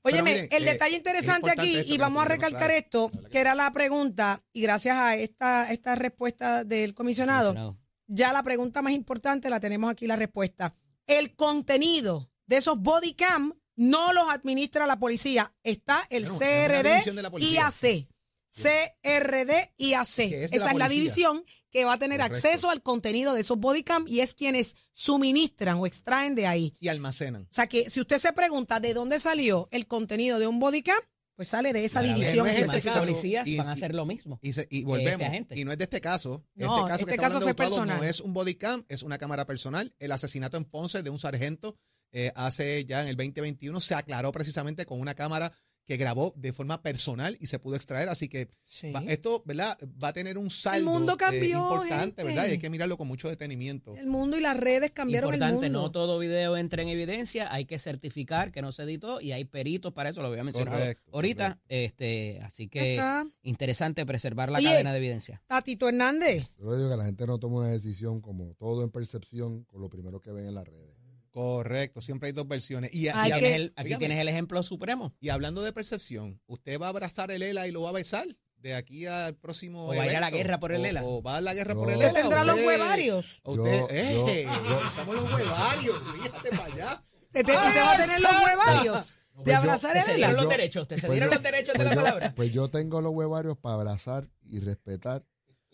Óyeme, 0.05 0.33
miren, 0.33 0.47
el 0.51 0.67
eh, 0.67 0.71
detalle 0.73 0.91
es 0.91 0.97
interesante 0.97 1.49
aquí, 1.49 1.77
esto 1.77 1.93
y 1.93 1.97
vamos 1.97 2.23
a 2.23 2.27
recalcar 2.27 2.67
claro. 2.67 2.73
esto, 2.75 3.11
que 3.31 3.39
era 3.39 3.55
la 3.55 3.73
pregunta, 3.73 4.43
y 4.53 4.61
gracias 4.61 4.95
a 4.95 5.15
esta, 5.15 5.71
esta 5.71 5.95
respuesta 5.95 6.63
del 6.63 6.93
comisionado, 6.93 7.49
Comisionado. 7.49 7.79
ya 8.05 8.31
la 8.31 8.43
pregunta 8.43 8.83
más 8.83 8.93
importante 8.93 9.49
la 9.49 9.59
tenemos 9.59 9.91
aquí 9.91 10.05
la 10.05 10.15
respuesta. 10.15 10.75
El 11.07 11.35
contenido 11.35 12.29
de 12.45 12.57
esos 12.57 12.79
body 12.79 13.15
cam 13.15 13.53
no 13.75 14.13
los 14.13 14.29
administra 14.29 14.85
la 14.85 14.99
policía. 14.99 15.53
Está 15.63 16.05
el 16.11 16.25
CRD 16.27 17.31
policía. 17.31 17.69
IAC. 17.71 18.07
CRD 18.49 19.73
es 19.77 20.17
de 20.17 20.45
Esa 20.51 20.65
la 20.65 20.71
es 20.71 20.77
la 20.77 20.87
división 20.87 21.43
que 21.75 21.83
va 21.83 21.93
a 21.93 21.99
tener 21.99 22.19
Correcto. 22.21 22.47
acceso 22.47 22.69
al 22.69 22.81
contenido 22.81 23.33
de 23.33 23.41
esos 23.41 23.57
body 23.59 23.83
cam 23.83 24.05
y 24.07 24.21
es 24.21 24.33
quienes 24.33 24.77
suministran 24.93 25.77
o 25.77 25.85
extraen 25.85 26.33
de 26.33 26.47
ahí. 26.47 26.73
Y 26.79 26.87
almacenan. 26.87 27.41
O 27.43 27.47
sea 27.53 27.67
que 27.67 27.89
si 27.89 27.99
usted 27.99 28.17
se 28.17 28.31
pregunta 28.31 28.79
de 28.79 28.93
dónde 28.93 29.19
salió 29.19 29.67
el 29.71 29.85
contenido 29.85 30.39
de 30.39 30.47
un 30.47 30.59
body 30.59 30.83
cam, 30.83 30.97
pues 31.35 31.49
sale 31.49 31.73
de 31.73 31.83
esa 31.83 32.01
división. 32.01 32.47
no 32.47 32.51
es 32.53 32.59
ese 32.59 32.81
caso, 32.81 33.07
policías 33.09 33.45
y- 33.45 33.57
van 33.57 33.67
a 33.67 33.73
hacer 33.73 33.93
lo 33.93 34.05
mismo. 34.05 34.39
Y, 34.41 34.53
se- 34.53 34.67
y 34.71 34.77
este 34.77 34.85
volvemos. 34.85 35.47
y 35.53 35.65
no 35.65 35.73
es 35.73 35.77
de 35.77 35.83
este 35.83 35.99
caso. 35.99 36.45
No, 36.55 36.77
este 36.77 36.89
caso 36.91 37.03
este 37.03 37.11
que 37.11 37.21
caso 37.21 37.41
fue 37.41 37.53
personal. 37.53 37.97
no 37.97 38.03
es 38.05 38.21
un 38.21 38.33
body 38.33 38.55
cam, 38.55 38.85
es 38.87 39.03
una 39.03 39.17
cámara 39.17 39.45
personal. 39.45 39.93
El 39.99 40.13
asesinato 40.13 40.55
en 40.55 40.63
Ponce 40.63 41.03
de 41.03 41.09
un 41.09 41.19
sargento 41.19 41.77
eh, 42.13 42.31
hace 42.35 42.85
ya 42.85 43.01
en 43.01 43.09
el 43.09 43.17
2021 43.17 43.81
se 43.81 43.95
aclaró 43.95 44.31
precisamente 44.31 44.85
con 44.85 45.01
una 45.01 45.13
cámara 45.13 45.51
que 45.85 45.97
grabó 45.97 46.33
de 46.35 46.51
forma 46.51 46.81
personal 46.81 47.37
y 47.39 47.47
se 47.47 47.59
pudo 47.59 47.75
extraer. 47.75 48.09
Así 48.09 48.27
que 48.27 48.49
Sí. 48.63 48.91
va- 48.91 49.03
esto, 49.07 49.43
¿verdad? 49.45 49.77
Va 50.03 50.07
a 50.09 50.13
tener 50.13 50.37
un 50.37 50.49
saldo 50.49 50.89
mundo 50.91 51.13
eh, 51.31 51.47
importante, 51.47 51.95
gente. 51.95 52.23
¿verdad? 52.23 52.47
Y 52.47 52.51
hay 52.53 52.57
que 52.57 52.69
mirarlo 52.69 52.97
con 52.97 53.07
mucho 53.07 53.29
detenimiento. 53.29 53.95
El 53.95 54.07
mundo 54.07 54.37
y 54.37 54.41
las 54.41 54.57
redes 54.57 54.91
cambiaron 54.91 55.33
Importante, 55.33 55.67
el 55.67 55.71
mundo. 55.71 55.83
no 55.87 55.91
todo 55.91 56.17
video 56.17 56.57
entra 56.57 56.81
en 56.81 56.89
evidencia, 56.89 57.53
hay 57.53 57.65
que 57.65 57.77
certificar 57.77 58.51
que 58.51 58.61
no 58.61 58.71
se 58.71 58.83
editó 58.83 59.21
y 59.21 59.31
hay 59.31 59.45
peritos 59.45 59.93
para 59.93 60.09
eso, 60.09 60.21
lo 60.21 60.27
había 60.29 60.43
mencionado 60.43 60.77
Correcto, 60.77 61.03
ahorita. 61.13 61.43
correcto. 61.49 61.65
Este, 61.69 62.41
así 62.41 62.67
que 62.67 62.99
Acá. 62.99 63.25
interesante 63.43 64.05
preservar 64.05 64.49
la 64.51 64.57
Oye. 64.57 64.67
cadena 64.69 64.91
de 64.91 64.97
evidencia. 64.97 65.41
Tatito 65.47 65.87
Hernández. 65.87 66.49
Yo 66.57 66.71
le 66.71 66.77
digo 66.77 66.89
que 66.89 66.97
la 66.97 67.05
gente 67.05 67.27
no 67.27 67.37
toma 67.37 67.57
una 67.59 67.67
decisión 67.69 68.21
como 68.21 68.55
todo 68.55 68.83
en 68.83 68.89
percepción 68.89 69.63
con 69.65 69.81
lo 69.81 69.89
primero 69.89 70.19
que 70.19 70.31
ven 70.31 70.45
en 70.45 70.55
las 70.55 70.67
redes. 70.67 70.94
Correcto, 71.35 71.99
siempre 71.99 72.27
hay 72.27 72.33
dos 72.33 72.47
versiones. 72.47 72.93
Y, 72.93 73.09
Aquí, 73.09 73.17
que- 73.33 73.39
tienes 73.39 73.55
el, 73.55 73.73
aquí 73.75 73.87
Óigame, 73.87 73.99
tienes 73.99 74.19
el 74.19 74.29
ejemplo 74.29 74.63
supremo. 74.63 75.13
y 75.19 75.27
hablando 75.29 75.63
de 75.63 75.73
percepción, 75.73 76.39
¿usted 76.47 76.79
va 76.79 76.85
a 76.85 76.89
abrazar 76.89 77.29
el 77.29 77.41
ELA 77.41 77.67
y 77.67 77.71
lo 77.71 77.81
va 77.81 77.89
a 77.89 77.91
besar? 77.91 78.25
De 78.55 78.73
aquí 78.73 79.05
al 79.05 79.35
próximo. 79.35 79.83
O 79.83 79.95
va 79.95 80.03
a 80.03 80.07
ir 80.07 80.15
a 80.15 80.21
la 80.21 80.31
guerra 80.31 80.61
por 80.61 80.71
el 80.71 80.79
O- 80.81 80.85
ELA. 80.85 81.03
O, 81.03 81.21
va 81.21 81.35
a 81.35 81.41
la 81.41 81.53
guerra 81.53 81.75
por 81.75 81.89
el 81.89 81.97
Usted 81.97 82.09
ELA. 82.11 82.19
tendrá 82.21 82.43
los 82.45 82.55
huevarios. 82.55 83.41
o 83.43 83.51
Usted, 83.51 83.79
Yo- 83.81 83.87
¡eh! 83.91 84.43
yo- 84.47 84.69
yo- 84.69 84.87
usamos 84.87 85.13
los 85.15 85.33
huevarios, 85.33 85.97
fíjate 86.13 86.49
para 86.51 86.63
allá. 86.73 87.03
Te- 87.33 87.43
te- 87.43 87.51
usted 87.51 87.81
va 87.81 87.91
a 87.93 87.97
tener 87.97 88.21
los 88.21 88.31
huevarios 88.45 89.17
de 89.35 89.43
Pues 89.43 89.55
abrazar 89.57 89.91
Te 89.93 89.99
el 89.99 90.05
ELA. 90.05 90.15
dieron 90.15 90.35
los 90.37 90.49
derechos, 90.49 90.87
te 90.87 90.95
se 90.95 91.01
Pues 91.07 91.15
dieron 91.17 91.29
yo- 91.31 91.35
los 91.35 91.43
derechos 91.43 91.73
de 91.73 91.79
pues 91.79 91.87
la 91.89 91.93
yo- 91.95 92.01
palabra. 92.01 92.33
Pues 92.33 92.53
yo 92.53 92.69
tengo 92.69 93.01
los 93.01 93.11
huevarios 93.13 93.57
para 93.57 93.75
abrazar 93.75 94.29
y 94.45 94.61
respetar 94.61 95.25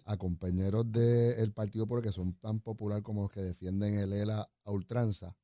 a 0.05 0.17
compañeros 0.17 0.91
del 0.91 1.53
Partido 1.53 1.85
porque 1.85 2.11
son 2.11 2.33
tan 2.39 2.59
popular 2.61 3.03
como 3.03 3.21
los 3.21 3.31
que 3.31 3.41
defienden 3.41 3.99
el 3.99 4.11
ELA 4.11 4.49
a 4.65 4.71
ultranza, 4.71 5.37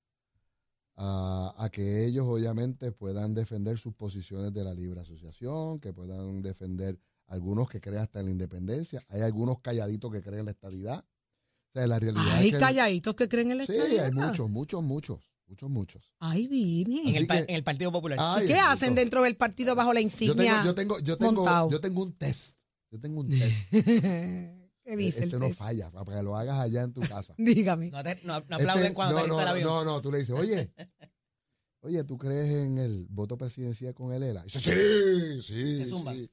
a, 0.97 1.53
a 1.57 1.69
que 1.69 2.05
ellos 2.05 2.25
obviamente 2.27 2.91
puedan 2.91 3.33
defender 3.35 3.77
sus 3.77 3.93
posiciones 3.93 4.51
de 4.53 4.63
la 4.63 4.73
libre 4.73 4.99
asociación, 5.01 5.79
que 5.79 5.93
puedan 5.93 6.41
defender 6.41 6.99
algunos 7.27 7.69
que 7.69 7.79
creen 7.79 7.99
hasta 7.99 8.19
en 8.19 8.25
la 8.25 8.31
independencia, 8.31 9.05
hay 9.09 9.21
algunos 9.21 9.59
calladitos 9.61 10.11
que 10.11 10.21
creen 10.21 10.39
en 10.39 10.45
la 10.45 10.51
estadidad. 10.51 10.99
O 11.03 11.71
sea, 11.73 11.85
la 11.87 11.99
realidad 11.99 12.35
Hay 12.37 12.47
es 12.47 12.53
que... 12.53 12.59
calladitos 12.59 13.15
que 13.15 13.27
creen 13.29 13.51
en 13.51 13.57
la 13.59 13.65
Sí, 13.65 13.73
estadidad. 13.73 14.05
hay 14.05 14.11
muchos, 14.11 14.49
muchos, 14.49 14.81
muchos, 14.83 15.31
muchos, 15.45 15.69
muchos. 15.69 16.13
Ay, 16.19 16.45
En 16.45 16.49
Virgen. 16.49 17.07
Así 17.07 17.17
el, 17.17 17.27
que- 17.27 17.37
en 17.39 17.55
el 17.55 17.63
Partido 17.63 17.91
Popular. 17.91 18.17
Ay, 18.21 18.45
¿Y 18.45 18.47
qué 18.47 18.55
hacen 18.59 18.95
dentro 18.95 19.23
del 19.23 19.35
partido 19.35 19.75
bajo 19.75 19.93
la 19.93 19.99
Yo 19.99 20.05
insignia? 20.05 20.35
tengo, 20.63 20.65
yo 20.65 20.73
tengo, 20.75 20.99
yo 20.99 21.17
tengo, 21.17 21.69
yo 21.69 21.79
tengo 21.81 22.01
un 22.01 22.13
test. 22.13 22.59
Yo 22.89 22.99
tengo 22.99 23.19
un 23.19 23.29
test. 23.29 23.73
¿Qué 24.91 24.97
dice 24.97 25.23
este 25.25 25.35
el 25.35 25.41
no 25.41 25.47
test? 25.47 25.59
falla, 25.59 25.91
para 25.91 26.17
que 26.17 26.23
lo 26.23 26.35
hagas 26.37 26.59
allá 26.59 26.81
en 26.83 26.93
tu 26.93 27.01
casa. 27.01 27.35
Dígame. 27.37 27.91
no, 27.91 28.03
te- 28.03 28.15
no- 28.23 28.33
no 28.33 28.37
Este, 28.39 28.53
aplauden 28.55 28.93
cuando 28.93 29.15
no, 29.17 29.21
te 29.23 29.27
no, 29.29 29.41
el 29.41 29.47
avión. 29.47 29.63
no, 29.69 29.85
no, 29.85 30.01
tú 30.01 30.11
le 30.11 30.19
dices, 30.19 30.35
oye, 30.35 30.71
oye, 31.81 32.03
¿tú 32.03 32.17
crees 32.17 32.47
en 32.49 32.77
el 32.77 33.05
voto 33.09 33.37
presidencial 33.37 33.93
con 33.93 34.13
el 34.13 34.23
ELA? 34.23 34.43
Dice, 34.43 34.59
sí, 34.59 35.41
sí, 35.41 35.85
sí. 35.85 36.31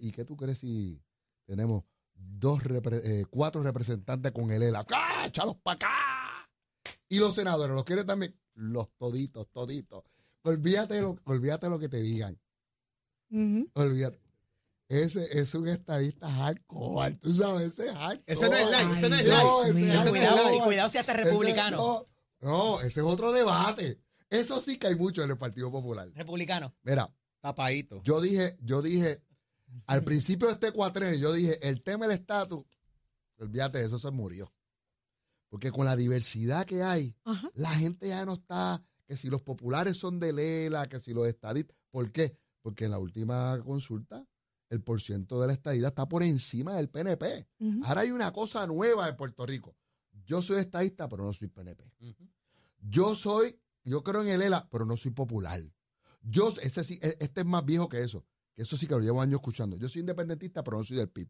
¿Y 0.00 0.12
qué 0.12 0.24
tú 0.24 0.36
crees 0.36 0.58
si 0.58 1.02
tenemos 1.46 1.84
dos 2.14 2.62
repre- 2.62 3.00
eh, 3.04 3.24
cuatro 3.30 3.62
representantes 3.62 4.32
con 4.32 4.50
el 4.50 4.62
ELA? 4.62 4.84
¡Ah, 4.92 5.24
échalos 5.26 5.56
para 5.56 5.76
acá! 5.76 5.90
Y 7.08 7.18
los 7.18 7.34
senadores, 7.34 7.74
¿los 7.74 7.84
quieres 7.84 8.04
también? 8.06 8.38
Los 8.54 8.90
toditos, 8.98 9.48
toditos. 9.50 10.04
Olvídate 10.42 10.94
de 10.94 11.02
lo, 11.02 11.16
olvídate 11.24 11.66
de 11.66 11.70
lo 11.70 11.78
que 11.78 11.88
te 11.88 12.00
digan. 12.02 12.38
Olvídate. 13.74 14.20
Ese 14.92 15.38
es 15.40 15.54
un 15.54 15.68
estadista 15.68 16.30
hardcore, 16.30 17.16
tú 17.16 17.32
sabes, 17.34 17.72
ese 17.72 17.86
es 17.86 17.92
hardcore. 17.94 18.22
Ese 18.26 18.48
no 18.50 18.56
es 18.56 18.70
light, 18.70 18.96
ese 18.98 19.08
no 19.08 19.16
es 19.16 19.22
ese 19.22 19.30
es 19.30 19.76
Ese 19.76 19.80
no 19.80 19.96
es 19.96 20.10
cuidado, 20.10 20.54
y 20.56 20.60
cuidado 20.60 20.88
si 20.90 20.98
hasta 20.98 21.12
Ese- 21.12 21.24
republicano. 21.24 21.76
no, 21.78 22.08
no, 22.48 22.80
ese 22.80 23.00
es 23.00 23.06
otro 23.06 23.32
debate. 23.32 24.02
Eso 24.28 24.60
sí 24.60 24.76
que 24.78 24.88
hay 24.88 24.94
mucho 24.96 25.22
en 25.22 25.30
el 25.30 25.38
Partido 25.38 25.70
Popular. 25.70 26.10
Republicano. 26.14 26.74
Mira, 26.82 27.10
Tapadito. 27.40 28.02
yo 28.02 28.20
dije, 28.20 28.58
yo 28.60 28.82
dije, 28.82 29.22
al 29.86 30.04
principio 30.04 30.48
de 30.48 30.54
este 30.54 30.72
cuatrenio, 30.72 31.18
yo 31.18 31.32
dije, 31.32 31.58
el 31.66 31.82
tema 31.82 32.06
del 32.06 32.18
estatus, 32.18 32.64
olvídate 33.38 33.78
de 33.78 33.86
eso, 33.86 33.98
se 33.98 34.10
murió. 34.10 34.52
Porque 35.48 35.70
con 35.70 35.86
la 35.86 35.96
diversidad 35.96 36.66
que 36.66 36.82
hay, 36.82 37.16
Ajá. 37.24 37.50
la 37.54 37.70
gente 37.70 38.08
ya 38.08 38.24
no 38.26 38.34
está, 38.34 38.82
que 39.06 39.16
si 39.16 39.28
los 39.28 39.40
populares 39.42 39.96
son 39.96 40.20
de 40.20 40.32
Lela, 40.34 40.86
que 40.86 40.98
si 41.00 41.12
los 41.14 41.26
estadistas. 41.26 41.76
¿Por 41.90 42.10
qué? 42.12 42.36
Porque 42.62 42.84
en 42.86 42.90
la 42.92 42.98
última 42.98 43.58
consulta, 43.64 44.26
el 44.72 44.80
porciento 44.82 45.40
de 45.40 45.46
la 45.48 45.52
estadidad 45.52 45.88
está 45.90 46.08
por 46.08 46.22
encima 46.22 46.74
del 46.74 46.88
PNP. 46.88 47.46
Ahora 47.84 48.00
hay 48.00 48.10
una 48.10 48.32
cosa 48.32 48.66
nueva 48.66 49.08
en 49.08 49.16
Puerto 49.16 49.44
Rico. 49.46 49.76
Yo 50.24 50.40
soy 50.42 50.58
estadista, 50.60 51.08
pero 51.08 51.24
no 51.24 51.32
soy 51.32 51.48
PNP. 51.48 51.84
Yo 52.80 53.14
soy, 53.14 53.60
yo 53.84 54.02
creo 54.02 54.22
en 54.22 54.28
el 54.28 54.42
ELA, 54.42 54.68
pero 54.70 54.86
no 54.86 54.96
soy 54.96 55.10
popular. 55.10 55.60
Yo, 56.22 56.48
ese 56.62 56.84
sí, 56.84 56.98
e- 57.02 57.16
este 57.20 57.42
es 57.42 57.46
más 57.46 57.64
viejo 57.64 57.88
que 57.88 58.02
eso. 58.02 58.24
Que 58.54 58.62
eso 58.62 58.76
sí 58.76 58.86
que 58.86 58.94
lo 58.94 59.00
llevo 59.00 59.20
años 59.20 59.40
escuchando. 59.40 59.76
Yo 59.76 59.88
soy 59.88 60.00
independentista, 60.00 60.62
pero 60.64 60.78
no 60.78 60.84
soy 60.84 60.96
del 60.96 61.08
PIB. 61.10 61.28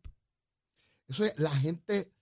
Eso 1.08 1.24
es, 1.24 1.34
la 1.38 1.50
gente. 1.50 2.12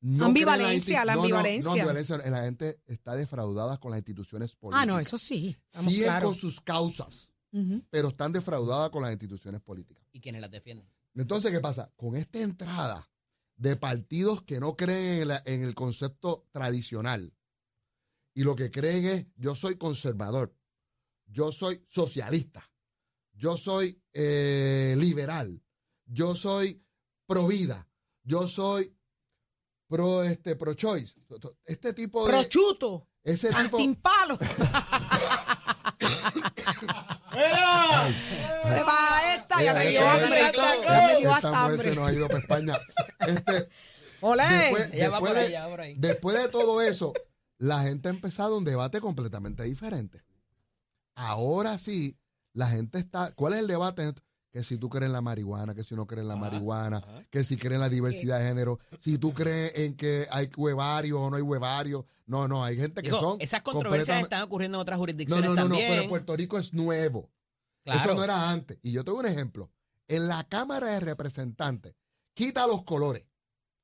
No 0.00 0.26
Ambivalencia, 0.26 1.04
la 1.04 1.14
insti- 1.14 1.16
no, 1.16 1.20
no, 1.20 1.22
ambivalencia. 1.24 1.62
No, 1.64 1.70
ambivalencia. 1.72 2.16
La 2.30 2.42
gente 2.44 2.80
está 2.86 3.16
defraudada 3.16 3.78
con 3.78 3.90
las 3.90 3.98
instituciones 3.98 4.54
políticas. 4.56 4.82
Ah, 4.82 4.86
no, 4.86 4.98
eso 5.00 5.18
sí. 5.18 5.56
Siguen 5.68 6.04
claros. 6.04 6.24
con 6.30 6.34
sus 6.40 6.60
causas, 6.60 7.32
Pero 7.90 8.08
están 8.08 8.32
defraudadas 8.32 8.90
con 8.90 9.02
las 9.02 9.12
instituciones 9.12 9.60
políticas. 9.62 10.04
¿Y 10.12 10.20
quiénes 10.20 10.40
las 10.40 10.50
defienden? 10.50 10.88
Entonces, 11.14 11.50
¿qué 11.50 11.60
pasa? 11.60 11.90
Con 11.96 12.16
esta 12.16 12.40
entrada 12.40 13.08
de 13.56 13.76
partidos 13.76 14.42
que 14.42 14.60
no 14.60 14.76
creen 14.76 15.22
en, 15.22 15.28
la- 15.28 15.42
en 15.46 15.62
el 15.64 15.74
concepto 15.74 16.46
tradicional 16.52 17.34
y 18.34 18.44
lo 18.44 18.54
que 18.54 18.70
creen 18.70 19.04
es 19.06 19.26
yo 19.36 19.56
soy 19.56 19.76
conservador, 19.76 20.54
yo 21.26 21.50
soy 21.50 21.82
socialista, 21.86 22.70
yo 23.32 23.56
soy 23.56 24.00
eh, 24.12 24.94
liberal, 24.98 25.60
yo 26.06 26.36
soy 26.36 26.84
pro 27.26 27.46
vida, 27.48 27.88
yo 28.22 28.46
soy 28.46 28.94
pro 29.88 30.22
este 30.22 30.54
pro 30.54 30.74
choice. 30.74 31.14
Este 31.64 31.94
tipo 31.94 32.26
de 32.26 32.32
Prochuto. 32.32 33.08
ese 33.24 33.48
tipo 33.48 33.78
Antimpalo. 33.78 34.38
Para 38.84 39.34
esta, 39.34 39.62
ya 39.62 39.74
me 39.74 39.86
dio 39.86 40.00
Esta- 40.00 40.12
hambre 40.24 40.40
y 40.40 40.42
esta- 40.44 40.52
todo. 40.52 40.84
Ya 40.84 41.06
me 41.06 41.16
dio 41.18 41.34
hasta 41.34 41.64
hambre. 41.64 41.88
se 41.88 41.94
nos 41.94 42.08
ha 42.08 42.12
ido 42.12 42.26
para 42.28 42.40
España. 42.40 42.74
Este, 43.20 43.68
Olé. 44.20 44.42
después, 44.44 44.90
Ella 44.92 45.10
va 45.10 45.16
después 45.16 45.32
por 45.32 45.40
de- 45.40 45.46
allá, 45.46 45.68
por 45.68 45.80
ahí. 45.80 45.94
después 45.96 46.36
de 46.36 46.48
todo 46.48 46.82
eso, 46.82 47.12
la 47.58 47.82
gente 47.82 48.08
ha 48.08 48.12
empezado 48.12 48.56
un 48.58 48.64
debate 48.64 49.00
completamente 49.00 49.62
diferente. 49.64 50.22
Ahora 51.14 51.78
sí, 51.78 52.16
la 52.52 52.68
gente 52.68 52.98
está. 52.98 53.32
¿Cuál 53.32 53.54
es 53.54 53.58
el 53.60 53.66
debate? 53.66 54.12
Que 54.58 54.64
si 54.64 54.76
tú 54.76 54.88
crees 54.88 55.06
en 55.06 55.12
la 55.12 55.20
marihuana, 55.20 55.72
que 55.72 55.84
si 55.84 55.94
no 55.94 56.04
crees 56.04 56.22
en 56.22 56.28
la 56.28 56.34
marihuana, 56.34 57.00
que 57.30 57.44
si 57.44 57.56
crees 57.56 57.74
en 57.74 57.80
la 57.80 57.88
diversidad 57.88 58.40
de 58.40 58.46
género, 58.48 58.80
si 58.98 59.16
tú 59.16 59.32
crees 59.32 59.72
en 59.78 59.94
que 59.94 60.26
hay 60.32 60.50
huevarios 60.56 61.16
o 61.16 61.30
no 61.30 61.36
hay 61.36 61.42
huevarios. 61.42 62.04
No, 62.26 62.48
no, 62.48 62.64
hay 62.64 62.76
gente 62.76 63.00
que 63.00 63.06
Digo, 63.06 63.20
son. 63.20 63.40
esas 63.40 63.62
controversias 63.62 64.20
están 64.20 64.42
ocurriendo 64.42 64.78
en 64.78 64.80
otras 64.82 64.96
No, 64.96 65.02
jurisdicciones 65.02 65.44
no, 65.44 65.54
no, 65.54 65.62
no, 65.62 65.68
también. 65.68 65.92
pero 65.92 66.08
Puerto 66.08 66.36
Rico 66.36 66.58
es 66.58 66.74
nuevo. 66.74 67.30
Claro. 67.84 68.00
Eso 68.00 68.14
no 68.16 68.24
era 68.24 68.50
antes. 68.50 68.78
Y 68.82 68.90
yo 68.90 69.04
tengo 69.04 69.20
un 69.20 69.26
ejemplo. 69.26 69.70
En 70.08 70.26
la 70.26 70.42
Cámara 70.48 70.88
de 70.88 70.98
Representantes, 70.98 71.94
quita 72.34 72.66
los 72.66 72.82
colores. 72.82 73.24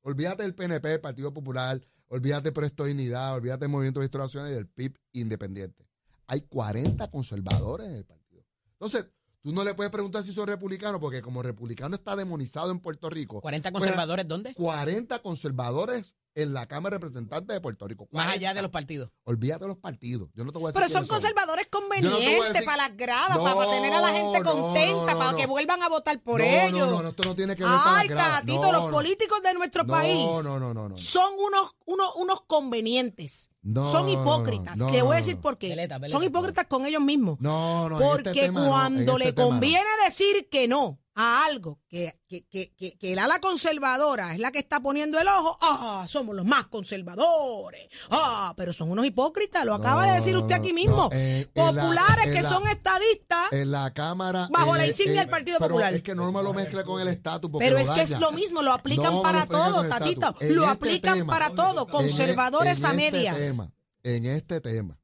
Olvídate 0.03 0.43
del 0.43 0.57
PNP, 0.57 0.89
del 0.89 1.01
Partido 1.01 1.33
Popular, 1.33 1.81
olvídate 2.09 2.49
de 2.49 2.53
Presto 2.53 2.83
Dignidad, 2.83 3.33
olvídate 3.37 3.61
del 3.61 3.71
Movimiento 3.71 4.01
de 4.01 4.09
Nacional 4.19 4.51
y 4.51 4.55
del 4.57 4.67
PIB 4.67 4.99
independiente. 5.13 5.87
Hay 6.27 6.41
40 6.41 7.09
conservadores 7.13 7.87
en 7.87 7.95
el 7.95 8.05
partido. 8.05 8.45
Entonces, 8.73 9.07
tú 9.45 9.53
no 9.53 9.63
le 9.63 9.75
puedes 9.75 9.93
preguntar 9.93 10.25
si 10.25 10.33
son 10.33 10.49
republicanos, 10.49 11.01
porque 11.01 11.21
como 11.21 11.43
republicano 11.43 11.95
está 11.95 12.17
demonizado 12.17 12.71
en 12.71 12.81
Puerto 12.81 13.11
Rico, 13.11 13.43
40 13.43 13.71
pues, 13.71 13.83
conservadores, 13.83 14.27
¿dónde? 14.27 14.55
40 14.55 15.19
conservadores 15.21 16.17
en 16.35 16.53
la 16.53 16.67
Cámara 16.67 16.95
de 16.97 16.99
Representantes 17.05 17.55
de 17.55 17.61
Puerto 17.61 17.87
Rico. 17.87 18.05
Más 18.11 18.25
40. 18.27 18.33
allá 18.33 18.55
de 18.55 18.63
los 18.63 18.71
partidos. 18.71 19.11
Olvídate 19.25 19.65
de 19.65 19.69
los 19.69 19.79
partidos. 19.79 20.29
Yo 20.35 20.45
no 20.45 20.53
te 20.53 20.59
voy 20.59 20.67
a 20.69 20.73
decir 20.73 20.81
Pero 20.83 20.89
son 21.01 21.07
conservadores 21.07 21.69
no 21.73 21.81
convenientes 21.81 22.53
decir- 22.53 22.65
para 22.65 22.89
las 22.89 22.97
gradas, 22.97 23.37
No, 23.37 23.45
para, 23.45 23.71
tener 23.71 23.93
a 23.93 24.01
la 24.01 24.13
gente 24.13 24.41
no, 24.41 24.51
contenta, 24.51 25.13
no, 25.13 25.19
para 25.19 25.31
no. 25.33 25.37
que 25.37 25.47
vuelvan 25.47 25.83
a 25.83 25.89
votar 25.89 26.21
por 26.23 26.41
no, 26.41 26.47
ellos. 26.47 26.73
No, 26.73 26.91
no, 26.91 27.03
no, 27.03 27.09
esto 27.11 27.23
no 27.25 27.35
tiene 27.37 27.55
que 27.57 27.63
ver 27.63 27.73
con 27.73 27.81
Ay, 27.95 28.09
las 28.09 28.17
gradas. 28.17 28.41
Tatito, 28.41 28.63
No, 28.63 28.73
los 28.73 28.83
no. 28.87 28.91
políticos 28.91 29.43
de 29.43 29.55
nuestro 29.55 29.85
No, 29.85 29.93
país 29.93 30.15
No, 30.25 30.43
no, 30.43 30.59
no, 30.59 30.75
no. 30.75 30.89
no. 30.89 30.99
son 30.99 31.33
unos, 31.39 31.77
unos, 31.87 32.09
unos 32.17 32.41
convenientes. 32.47 33.51
No, 33.63 33.85
son 33.91 34.07
no, 34.07 34.13
hipócritas. 34.13 34.79
no, 34.79 34.89
Le 34.89 35.03
voy 35.03 35.15
a 35.15 35.17
decir 35.17 35.39
por 35.41 35.57
qué. 35.59 35.89
Son 36.09 36.23
hipócritas 36.23 36.67
con 36.67 36.85
ellos 36.85 37.01
mismos. 37.03 37.39
No, 37.41 37.89
no, 37.89 37.99
Porque 37.99 38.31
este 38.31 38.41
tema 38.43 38.61
en 38.63 38.69
cuando 38.69 39.13
este 39.13 39.25
le 39.25 39.33
tema 39.33 39.43
no. 39.45 39.51
conviene 39.51 39.85
decir 40.05 40.49
que 40.51 40.69
no 40.69 40.99
a 41.17 41.45
algo 41.47 41.81
que, 41.89 42.19
que, 42.27 42.45
que, 42.49 42.73
que, 42.75 43.13
el 43.13 43.19
ala 43.21 43.39
conservadora 43.41 44.33
es 44.35 44.41
la 44.41 44.51
que 44.51 44.59
está 44.59 44.81
poniendo 44.81 45.21
el 45.21 45.29
ojo, 45.29 45.57
ah, 45.61 46.05
somos 46.09 46.35
los 46.35 46.45
más 46.45 46.67
conservadores. 46.67 47.89
Ah, 48.11 48.53
pero 48.57 48.73
son 48.73 48.91
unos 48.91 49.07
hipócritas, 49.07 49.65
lo 49.65 49.75
acaba 49.75 50.05
No, 50.07 50.13
de 50.13 50.19
decir 50.19 50.37
usted 50.37 50.55
aquí 50.57 50.73
mismo. 50.73 51.09
la- 51.13 51.49
Populares 51.55 52.33
que 52.33 52.43
la- 52.43 52.49
son 52.49 52.67
estadistas, 52.67 53.53
En 53.53 53.71
la 53.71 53.93
Cámara. 53.95 54.49
Bajo 54.51 54.75
eh, 54.75 54.79
la 54.79 54.87
insignia 54.87 55.15
eh, 55.15 55.25
del 55.25 55.31
Partido 55.31 55.59
pero 55.59 55.69
Popular. 55.71 55.95
Es 55.95 56.03
que 56.03 56.15
no 56.17 56.33
me 56.33 56.43
lo 56.43 56.53
mezcle 56.53 56.85
con 56.85 57.01
el 57.01 57.09
estatus. 57.09 57.51
pero 57.59 57.79
es 57.79 57.91
que 57.91 58.03
es 58.03 58.19
lo 58.19 58.33
mismo, 58.33 58.63
lo 58.63 58.73
aplican 58.73 59.13
No 59.13 59.17
me 59.19 59.23
para 59.23 59.47
todo, 59.47 59.89
Tatito. 59.89 60.35
En 60.41 60.57
Lo 60.57 60.63
este 60.63 60.73
aplican 60.73 61.15
tema, 61.19 61.33
para 61.33 61.51
todo, 61.55 61.87
conservadores 61.87 62.81
en 62.81 62.87
a 62.87 62.91
este 62.93 63.13
medias. 63.13 63.37
tema, 63.39 63.73
en 64.03 64.27
este 64.27 64.61
tema, 64.61 64.99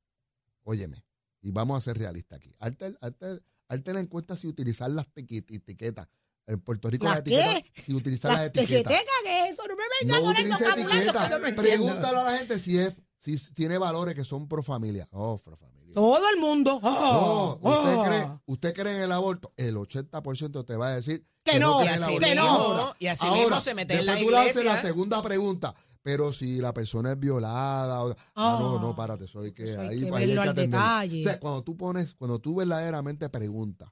óyeme, 0.64 1.04
y 1.40 1.50
vamos 1.52 1.78
a 1.78 1.80
ser 1.80 1.98
realistas 1.98 2.36
aquí. 2.38 2.52
Arte, 2.58 2.96
arte, 3.00 3.40
arte 3.70 3.92
la 3.92 4.00
encuesta 4.00 4.36
si 4.36 4.46
utilizar 4.46 4.90
las 4.90 5.06
etiquetas. 5.14 6.08
En 6.46 6.60
Puerto 6.60 6.90
Rico 6.90 7.04
¿Las 7.04 7.14
las 7.14 7.20
etiquetas, 7.20 7.62
qué? 7.62 7.82
si 7.82 7.94
utilizar 7.94 8.32
Las 8.32 8.40
las 8.40 8.48
etiquetas. 8.48 8.92
¿qué 8.92 9.44
es 9.44 9.50
eso? 9.50 9.62
No 9.68 9.76
me 9.76 9.84
venga 10.00 10.18
No 10.18 10.26
con 10.26 10.36
el 10.36 10.48
vocabulario 10.48 11.12
que 11.12 11.30
yo 11.30 11.38
no 11.38 11.46
entiendo. 11.46 11.62
Pregúntale 11.62 12.18
a 12.18 12.24
la 12.24 12.36
gente 12.38 12.58
si 12.58 12.78
es 12.78 12.92
si 13.20 13.36
tiene 13.52 13.78
valores 13.78 14.14
que 14.14 14.24
son 14.24 14.48
pro 14.48 14.62
familia. 14.62 15.06
Oh, 15.12 15.38
pro 15.38 15.56
familia. 15.56 15.94
Todo 15.94 16.22
el 16.34 16.40
mundo. 16.40 16.80
No, 16.82 16.88
ah, 16.90 17.58
usted, 17.60 18.08
cree, 18.08 18.28
usted 18.46 18.74
cree 18.74 18.96
en 18.96 19.02
el 19.02 19.12
aborto, 19.12 19.52
el 19.56 19.76
80% 19.76 20.64
te 20.64 20.76
va 20.76 20.88
a 20.88 20.94
decir 20.94 21.26
Que 21.42 21.58
no, 21.58 21.80
cree 21.80 21.94
en 21.94 21.94
el 21.94 22.00
y 22.00 22.02
así 22.02 22.18
que 22.18 22.34
no. 22.34 22.94
Y 22.98 23.06
así 23.08 23.26
ahora, 23.26 23.40
mismo 23.40 23.60
se 23.60 23.74
mete 23.74 23.98
en 23.98 24.06
la 24.06 24.14
después 24.14 24.26
tú 24.26 24.30
le 24.30 24.38
haces 24.38 24.56
iglesia. 24.56 24.74
la 24.74 24.82
segunda 24.82 25.22
pregunta, 25.22 25.74
pero 26.02 26.32
si 26.32 26.58
la 26.60 26.72
persona 26.72 27.12
es 27.12 27.18
violada, 27.20 28.04
o- 28.04 28.14
ah, 28.34 28.58
no, 28.60 28.80
no, 28.80 28.96
párate, 28.96 29.26
soy 29.26 29.52
que 29.52 29.64
eso 29.64 29.80
hay 29.80 29.88
ahí, 29.88 30.00
que 30.00 30.06
ahí 30.06 30.14
hay 30.14 30.26
verlo 30.28 30.42
que 30.42 30.48
al 30.48 30.54
detalle. 30.54 31.20
O 31.24 31.28
sea, 31.28 31.40
cuando 31.40 31.62
tú 31.62 31.76
pones, 31.76 32.14
cuando 32.14 32.38
tú 32.38 32.54
verdaderamente 32.56 33.28
preguntas, 33.28 33.90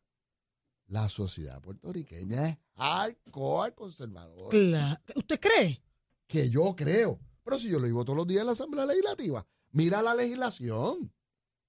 la 0.86 1.08
sociedad 1.08 1.60
puertorriqueña 1.60 2.48
es 2.48 2.58
hardcore 2.76 3.74
conservadora, 3.74 4.50
Claro. 4.50 5.00
¿Usted 5.16 5.38
cree? 5.40 5.82
que 6.26 6.48
yo 6.50 6.74
creo. 6.76 7.18
Pero 7.44 7.58
si 7.58 7.68
yo 7.70 7.78
lo 7.78 7.86
digo 7.86 8.04
todos 8.04 8.16
los 8.18 8.26
días 8.26 8.40
en 8.42 8.46
la 8.46 8.52
Asamblea 8.52 8.84
Legislativa, 8.86 9.46
mira 9.70 10.02
la 10.02 10.14
legislación. 10.14 11.12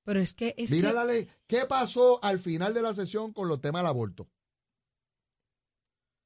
Pero 0.03 0.19
es 0.21 0.33
que 0.33 0.55
es 0.57 0.71
Mira 0.71 0.89
que- 0.89 0.95
la 0.95 1.05
ley. 1.05 1.27
¿Qué 1.47 1.65
pasó 1.65 2.19
al 2.23 2.39
final 2.39 2.73
de 2.73 2.81
la 2.81 2.93
sesión 2.93 3.31
con 3.31 3.47
los 3.47 3.61
temas 3.61 3.81
del 3.81 3.87
aborto? 3.87 4.27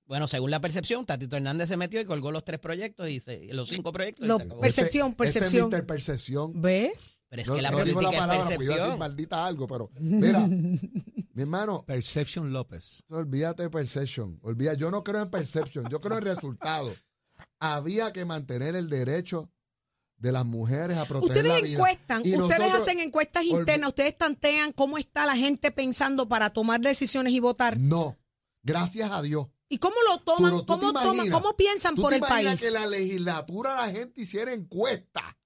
Bueno, 0.05 0.27
según 0.27 0.51
la 0.51 0.59
percepción, 0.59 1.05
Tatito 1.05 1.37
Hernández 1.37 1.69
se 1.69 1.77
metió 1.77 1.99
y 2.01 2.05
colgó 2.05 2.31
los 2.31 2.43
tres 2.43 2.59
proyectos 2.59 3.09
y 3.09 3.19
se- 3.19 3.53
los 3.53 3.69
cinco 3.69 3.91
proyectos. 3.93 4.25
y 4.25 4.27
Lo- 4.27 4.37
se 4.37 4.43
acabó. 4.43 4.61
Percepción, 4.61 5.07
Este- 5.09 5.17
percepción. 5.17 5.63
Este 5.65 5.77
es 5.77 5.83
Percepción. 5.83 6.61
¿Ve? 6.61 6.93
Pero 7.29 7.41
es 7.41 7.47
No, 7.47 7.55
que 7.55 7.61
la 7.63 7.71
no 7.71 7.83
digo 7.83 7.95
política 7.95 8.11
la 8.11 8.27
palabra 8.27 8.43
es 8.43 8.49
iba 8.49 8.55
a 8.55 8.57
decir 8.59 8.67
percepción. 8.75 8.99
maldita 8.99 9.45
algo, 9.47 9.67
pero 9.67 9.89
mira, 9.99 10.39
mi 11.33 11.41
hermano, 11.41 11.83
Perception 11.87 12.53
López. 12.53 13.03
olvídate 13.09 13.63
de 13.63 13.69
perception. 13.71 14.37
Olvida, 14.43 14.75
yo 14.75 14.91
no 14.91 15.03
creo 15.03 15.21
en 15.23 15.29
perception, 15.31 15.85
yo 15.89 15.99
creo 15.99 16.17
en 16.19 16.25
resultados. 16.25 16.93
había 17.59 18.11
que 18.13 18.25
mantener 18.25 18.75
el 18.75 18.89
derecho 18.89 19.49
de 20.17 20.31
las 20.31 20.45
mujeres 20.45 20.97
a 20.97 21.05
proteger 21.05 21.37
la 21.45 21.53
Ustedes 21.53 21.63
vida. 21.63 21.77
encuestan, 21.77 22.21
Y 22.23 22.35
ustedes 22.35 22.59
nosotros- 22.59 22.73
hacen 22.87 22.99
encuestas 22.99 23.43
internas, 23.45 23.89
ustedes 23.89 24.15
tantean 24.15 24.71
cómo 24.73 24.97
está 24.97 25.25
la 25.25 25.35
gente 25.35 25.71
pensando 25.71 26.27
para 26.27 26.51
tomar 26.51 26.81
decisiones 26.81 27.33
y 27.33 27.39
votar. 27.39 27.77
No, 27.79 28.17
gracias 28.63 29.09
a 29.11 29.21
Dios. 29.21 29.47
¿Y 29.69 29.77
cómo 29.79 29.95
lo 30.07 30.19
toman? 30.19 30.51
Pero 30.51 30.65
¿Cómo, 30.65 30.91
toman- 30.93 31.15
imaginas- 31.15 31.29
cómo 31.31 31.55
piensan 31.55 31.95
¿Tú 31.95 32.01
por 32.03 32.09
te 32.11 32.17
el 32.17 32.21
país? 32.21 32.61
que 32.61 32.71
la 32.71 32.85
legislatura 32.87 33.75
la 33.75 33.91
gente 33.91 34.21
hiciera 34.21 34.53
encuesta? 34.53 35.37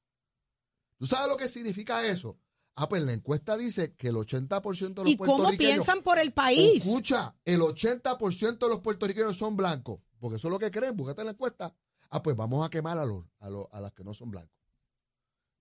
¿Tú 0.97 1.05
sabes 1.05 1.27
lo 1.29 1.37
que 1.37 1.47
significa 1.49 2.05
eso? 2.05 2.37
Ah, 2.75 2.87
pues 2.87 3.01
la 3.03 3.13
encuesta 3.13 3.57
dice 3.57 3.95
que 3.95 4.09
el 4.09 4.15
80% 4.15 4.93
de 5.01 5.03
los 5.03 5.13
¿Y 5.13 5.17
cómo 5.17 5.37
puertorriqueños... 5.37 5.57
piensan 5.75 6.03
por 6.03 6.19
el 6.19 6.31
país? 6.33 6.85
Escucha, 6.85 7.35
el 7.45 7.61
80% 7.61 8.57
de 8.59 8.67
los 8.69 8.79
puertorriqueños 8.81 9.35
son 9.37 9.55
blancos, 9.57 9.99
porque 10.19 10.37
eso 10.37 10.47
es 10.47 10.51
lo 10.51 10.59
que 10.59 10.69
creen, 10.71 10.95
búscate 10.95 11.23
la 11.23 11.31
encuesta. 11.31 11.73
Ah, 12.09 12.21
pues 12.21 12.35
vamos 12.35 12.65
a 12.65 12.69
quemar 12.69 12.97
a, 12.99 13.05
los, 13.05 13.25
a, 13.39 13.49
los, 13.49 13.65
a 13.71 13.81
las 13.81 13.93
que 13.93 14.03
no 14.03 14.13
son 14.13 14.29
blancos. 14.31 14.55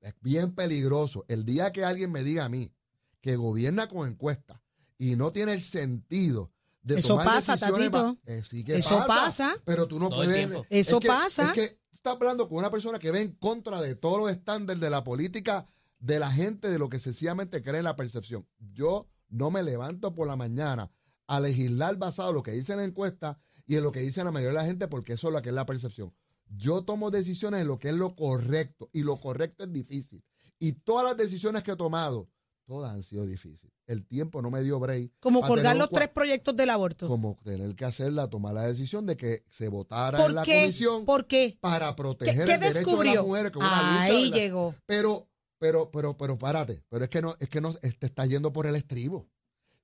Es 0.01 0.15
bien 0.21 0.55
peligroso. 0.55 1.25
El 1.29 1.45
día 1.45 1.73
que 1.73 1.85
alguien 1.85 2.13
me 2.13 2.23
diga 2.23 2.45
a 2.45 2.49
mí 2.49 2.73
que 3.21 3.37
gobierna 3.37 3.89
con 3.89 4.07
encuestas 4.07 4.61
y 4.99 5.17
no 5.17 5.33
tiene 5.33 5.53
el 5.55 5.63
sentido 5.63 6.53
de 6.95 6.99
Eso 7.01 7.09
tomar 7.09 7.27
pasa, 7.27 7.53
decisiones... 7.53 7.91
Tatito. 7.91 8.05
va- 8.27 8.33
Eh, 8.33 8.43
sí 8.45 8.63
que 8.65 8.77
Eso 8.77 9.03
pasa. 9.07 9.55
Pero 9.65 9.87
tú 9.87 9.99
no 9.99 10.09
Todo 10.09 10.19
puedes... 10.25 10.49
Eso 10.71 10.97
es 10.97 11.01
que- 11.03 11.09
pasa. 11.09 11.47
Es 11.47 11.53
que 11.53 11.69
tú 11.91 11.97
estás 11.97 12.13
hablando 12.15 12.49
con 12.49 12.59
una 12.59 12.71
persona 12.71 12.99
que 12.99 13.11
ve 13.11 13.21
en 13.23 13.33
contra 13.33 13.81
de 13.81 13.95
todos 13.97 14.19
los 14.19 14.31
estándares 14.31 14.81
de 14.81 14.89
la 14.91 15.03
política 15.03 15.67
de 15.99 16.21
la 16.21 16.31
gente, 16.31 16.71
de 16.71 16.79
lo 16.79 16.89
que 16.89 17.01
sencillamente 17.01 17.63
cree 17.63 17.79
en 17.79 17.85
la 17.85 17.97
percepción. 17.97 18.47
Yo 18.73 19.09
no 19.29 19.51
me 19.51 19.63
levanto 19.65 20.15
por 20.15 20.29
la 20.29 20.37
mañana 20.37 20.91
a 21.27 21.41
legislar 21.41 21.97
basado 21.97 22.29
en 22.31 22.35
lo 22.37 22.43
que 22.45 22.53
dice 22.53 22.77
la 22.77 22.85
encuesta 22.85 23.41
y 23.67 23.75
en 23.77 23.83
lo 23.83 23.91
que 23.91 24.01
dice 24.01 24.23
la 24.23 24.31
mayoría 24.31 24.59
de 24.61 24.65
la 24.65 24.69
gente, 24.71 24.87
porque 24.87 25.15
eso 25.15 25.27
es 25.29 25.35
lo 25.35 25.43
que 25.43 25.49
es 25.49 25.55
la 25.57 25.67
percepción. 25.67 26.15
Yo 26.49 26.83
tomo 26.85 27.11
decisiones 27.11 27.63
en 27.63 27.67
lo 27.67 27.81
que 27.81 27.89
es 27.89 27.95
lo 27.97 28.15
correcto 28.15 28.89
y 28.93 29.03
lo 29.03 29.21
correcto 29.21 29.65
es 29.65 29.73
difícil. 29.73 30.23
Y 30.61 30.73
todas 30.73 31.05
las 31.05 31.17
decisiones 31.17 31.65
que 31.65 31.73
he 31.73 31.77
tomado, 31.77 32.29
todas 32.67 32.93
han 32.93 33.03
sido 33.03 33.25
difíciles. 33.25 33.73
El 33.87 34.05
tiempo 34.05 34.43
no 34.43 34.51
me 34.51 34.63
dio 34.63 34.79
break. 34.79 35.13
Como 35.21 35.41
colgar 35.43 35.77
los 35.77 35.89
tres 35.89 36.09
proyectos 36.09 36.55
del 36.57 36.71
aborto. 36.71 37.09
Como 37.09 37.39
tener 37.45 37.75
que 37.75 37.85
hacerla, 37.85 38.29
tomar 38.29 38.55
la 38.55 38.67
decisión 38.67 39.07
de 39.07 39.17
que 39.17 39.45
se 39.49 39.69
votara 39.69 40.19
¿Por 40.19 40.31
en 40.31 40.35
la 40.35 40.43
qué? 40.43 40.61
comisión 40.63 41.05
¿Por 41.05 41.27
qué? 41.27 41.57
para 41.61 41.89
¿Qué, 41.91 41.95
proteger 41.95 42.47
qué 42.47 42.55
el 42.55 42.61
derecho 42.61 42.97
de 42.99 43.15
las 43.15 43.25
mujeres 43.25 43.53
con 43.53 43.63
lucha. 43.63 44.03
Ahí 44.03 44.31
llegó. 44.33 44.75
Pero, 44.85 45.29
pero, 45.59 45.91
pero, 45.91 46.17
pero 46.17 46.37
párate. 46.37 46.83
Pero 46.89 47.05
es 47.05 47.11
que 47.11 47.23
no, 47.23 47.35
es 47.41 47.49
que 47.49 47.61
no 47.61 47.73
te 47.75 48.07
está 48.07 48.27
yendo 48.27 48.53
por 48.53 48.67
el 48.67 48.77
estribo. 48.77 49.29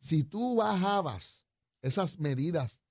Si 0.01 0.25
tú 0.25 0.57
bajabas 0.57 1.45
esas 1.81 2.19
medidas 2.19 2.83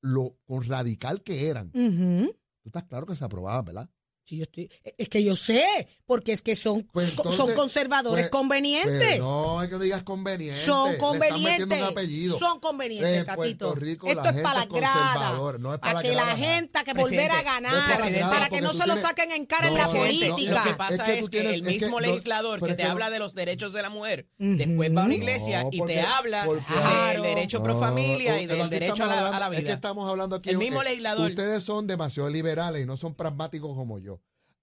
lo 0.00 0.36
con 0.44 0.62
radical 0.64 1.22
que 1.22 1.48
eran, 1.48 1.72
tú 1.72 2.68
estás 2.68 2.84
claro 2.84 3.06
que 3.06 3.16
se 3.16 3.24
aprobaban, 3.24 3.64
¿verdad? 3.64 3.90
Sí, 4.26 4.38
yo 4.38 4.44
estoy, 4.44 4.70
es 4.96 5.10
que 5.10 5.22
yo 5.22 5.36
sé, 5.36 5.62
porque 6.06 6.32
es 6.32 6.40
que 6.40 6.54
son, 6.56 6.80
Pues 6.92 7.10
son 7.12 7.52
conservadores 7.54 8.24
pues, 8.24 8.30
convenientes. 8.30 8.98
Pues 9.06 9.18
no 9.18 9.62
es 9.62 9.68
que 9.68 9.78
digas 9.78 10.02
conveniente. 10.02 10.64
son 10.64 10.96
convenientes. 10.96 11.78
un 11.78 11.84
apellido. 11.84 12.38
Son 12.38 12.58
convenientes, 12.58 13.18
En 13.18 13.26
Tatito. 13.26 13.74
Rico, 13.74 14.06
Esto 14.06 14.26
es 14.30 14.40
para 14.40 14.60
la 14.60 14.64
grada. 14.64 15.32
no 15.58 15.74
es 15.74 15.78
para 15.78 15.78
para 15.78 15.94
la 15.94 16.02
que 16.02 16.14
la 16.14 16.36
gente, 16.38 16.84
que 16.84 16.94
volver 16.94 17.30
a 17.32 17.36
no 17.36 17.44
ganar. 17.44 17.72
para 17.92 17.98
la 17.98 18.10
grada, 18.10 18.30
para 18.30 18.48
que 18.48 18.60
no 18.62 18.72
se 18.72 18.86
lo 18.86 18.96
saquen 18.96 19.30
en 19.32 19.44
cara 19.44 19.68
en 19.68 19.74
la 19.74 19.84
no, 19.84 19.92
no, 19.92 19.98
política. 19.98 20.52
Lo 20.54 20.62
que 20.62 20.70
Es 20.70 20.76
pasa 20.76 21.04
que 21.04 21.18
es 21.18 21.28
que, 21.28 21.40
tienes- 21.40 21.52
el 21.52 21.60
es 21.60 21.66
que 21.66 21.70
mismo 21.84 22.00
legislador 22.00 22.60
que 22.60 22.70
es 22.70 22.76
te 22.78 22.82
que 22.82 22.88
habla 22.88 23.10
de 23.10 23.18
los 23.18 23.34
derechos 23.34 23.74
de 23.74 23.82
la 23.82 23.90
mujer, 23.90 24.26
después 24.38 24.96
va 24.96 25.02
a 25.02 25.04
una 25.04 25.14
iglesia 25.16 25.64
No, 25.64 25.68
y 25.70 25.82
te 25.82 26.00
habla 26.00 26.44
porque- 26.46 26.64
del 27.12 27.22
derecho 27.22 27.62
pro 27.62 27.78
familia 27.78 28.40
y 28.40 28.46
del 28.46 28.70
derecho 28.70 29.04
a 29.04 29.06
la, 29.06 29.12
a 29.12 29.20
la 29.20 29.26
hablando- 29.28 29.52
Es 29.52 29.56
que 29.58 29.64
vida. 29.64 29.74
estamos 29.74 30.10
hablando 30.10 30.36
aquí. 30.36 30.48
El 30.48 30.56
mismo 30.56 30.82
legislador. 30.82 31.28
Ustedes 31.28 31.62
son 31.62 31.86
demasiado 31.86 32.30
liberales 32.30 32.80
y 32.82 32.86
no 32.86 32.96
son 32.96 33.14
pragmáticos 33.14 33.74
como 33.74 33.98
yo. 33.98 34.13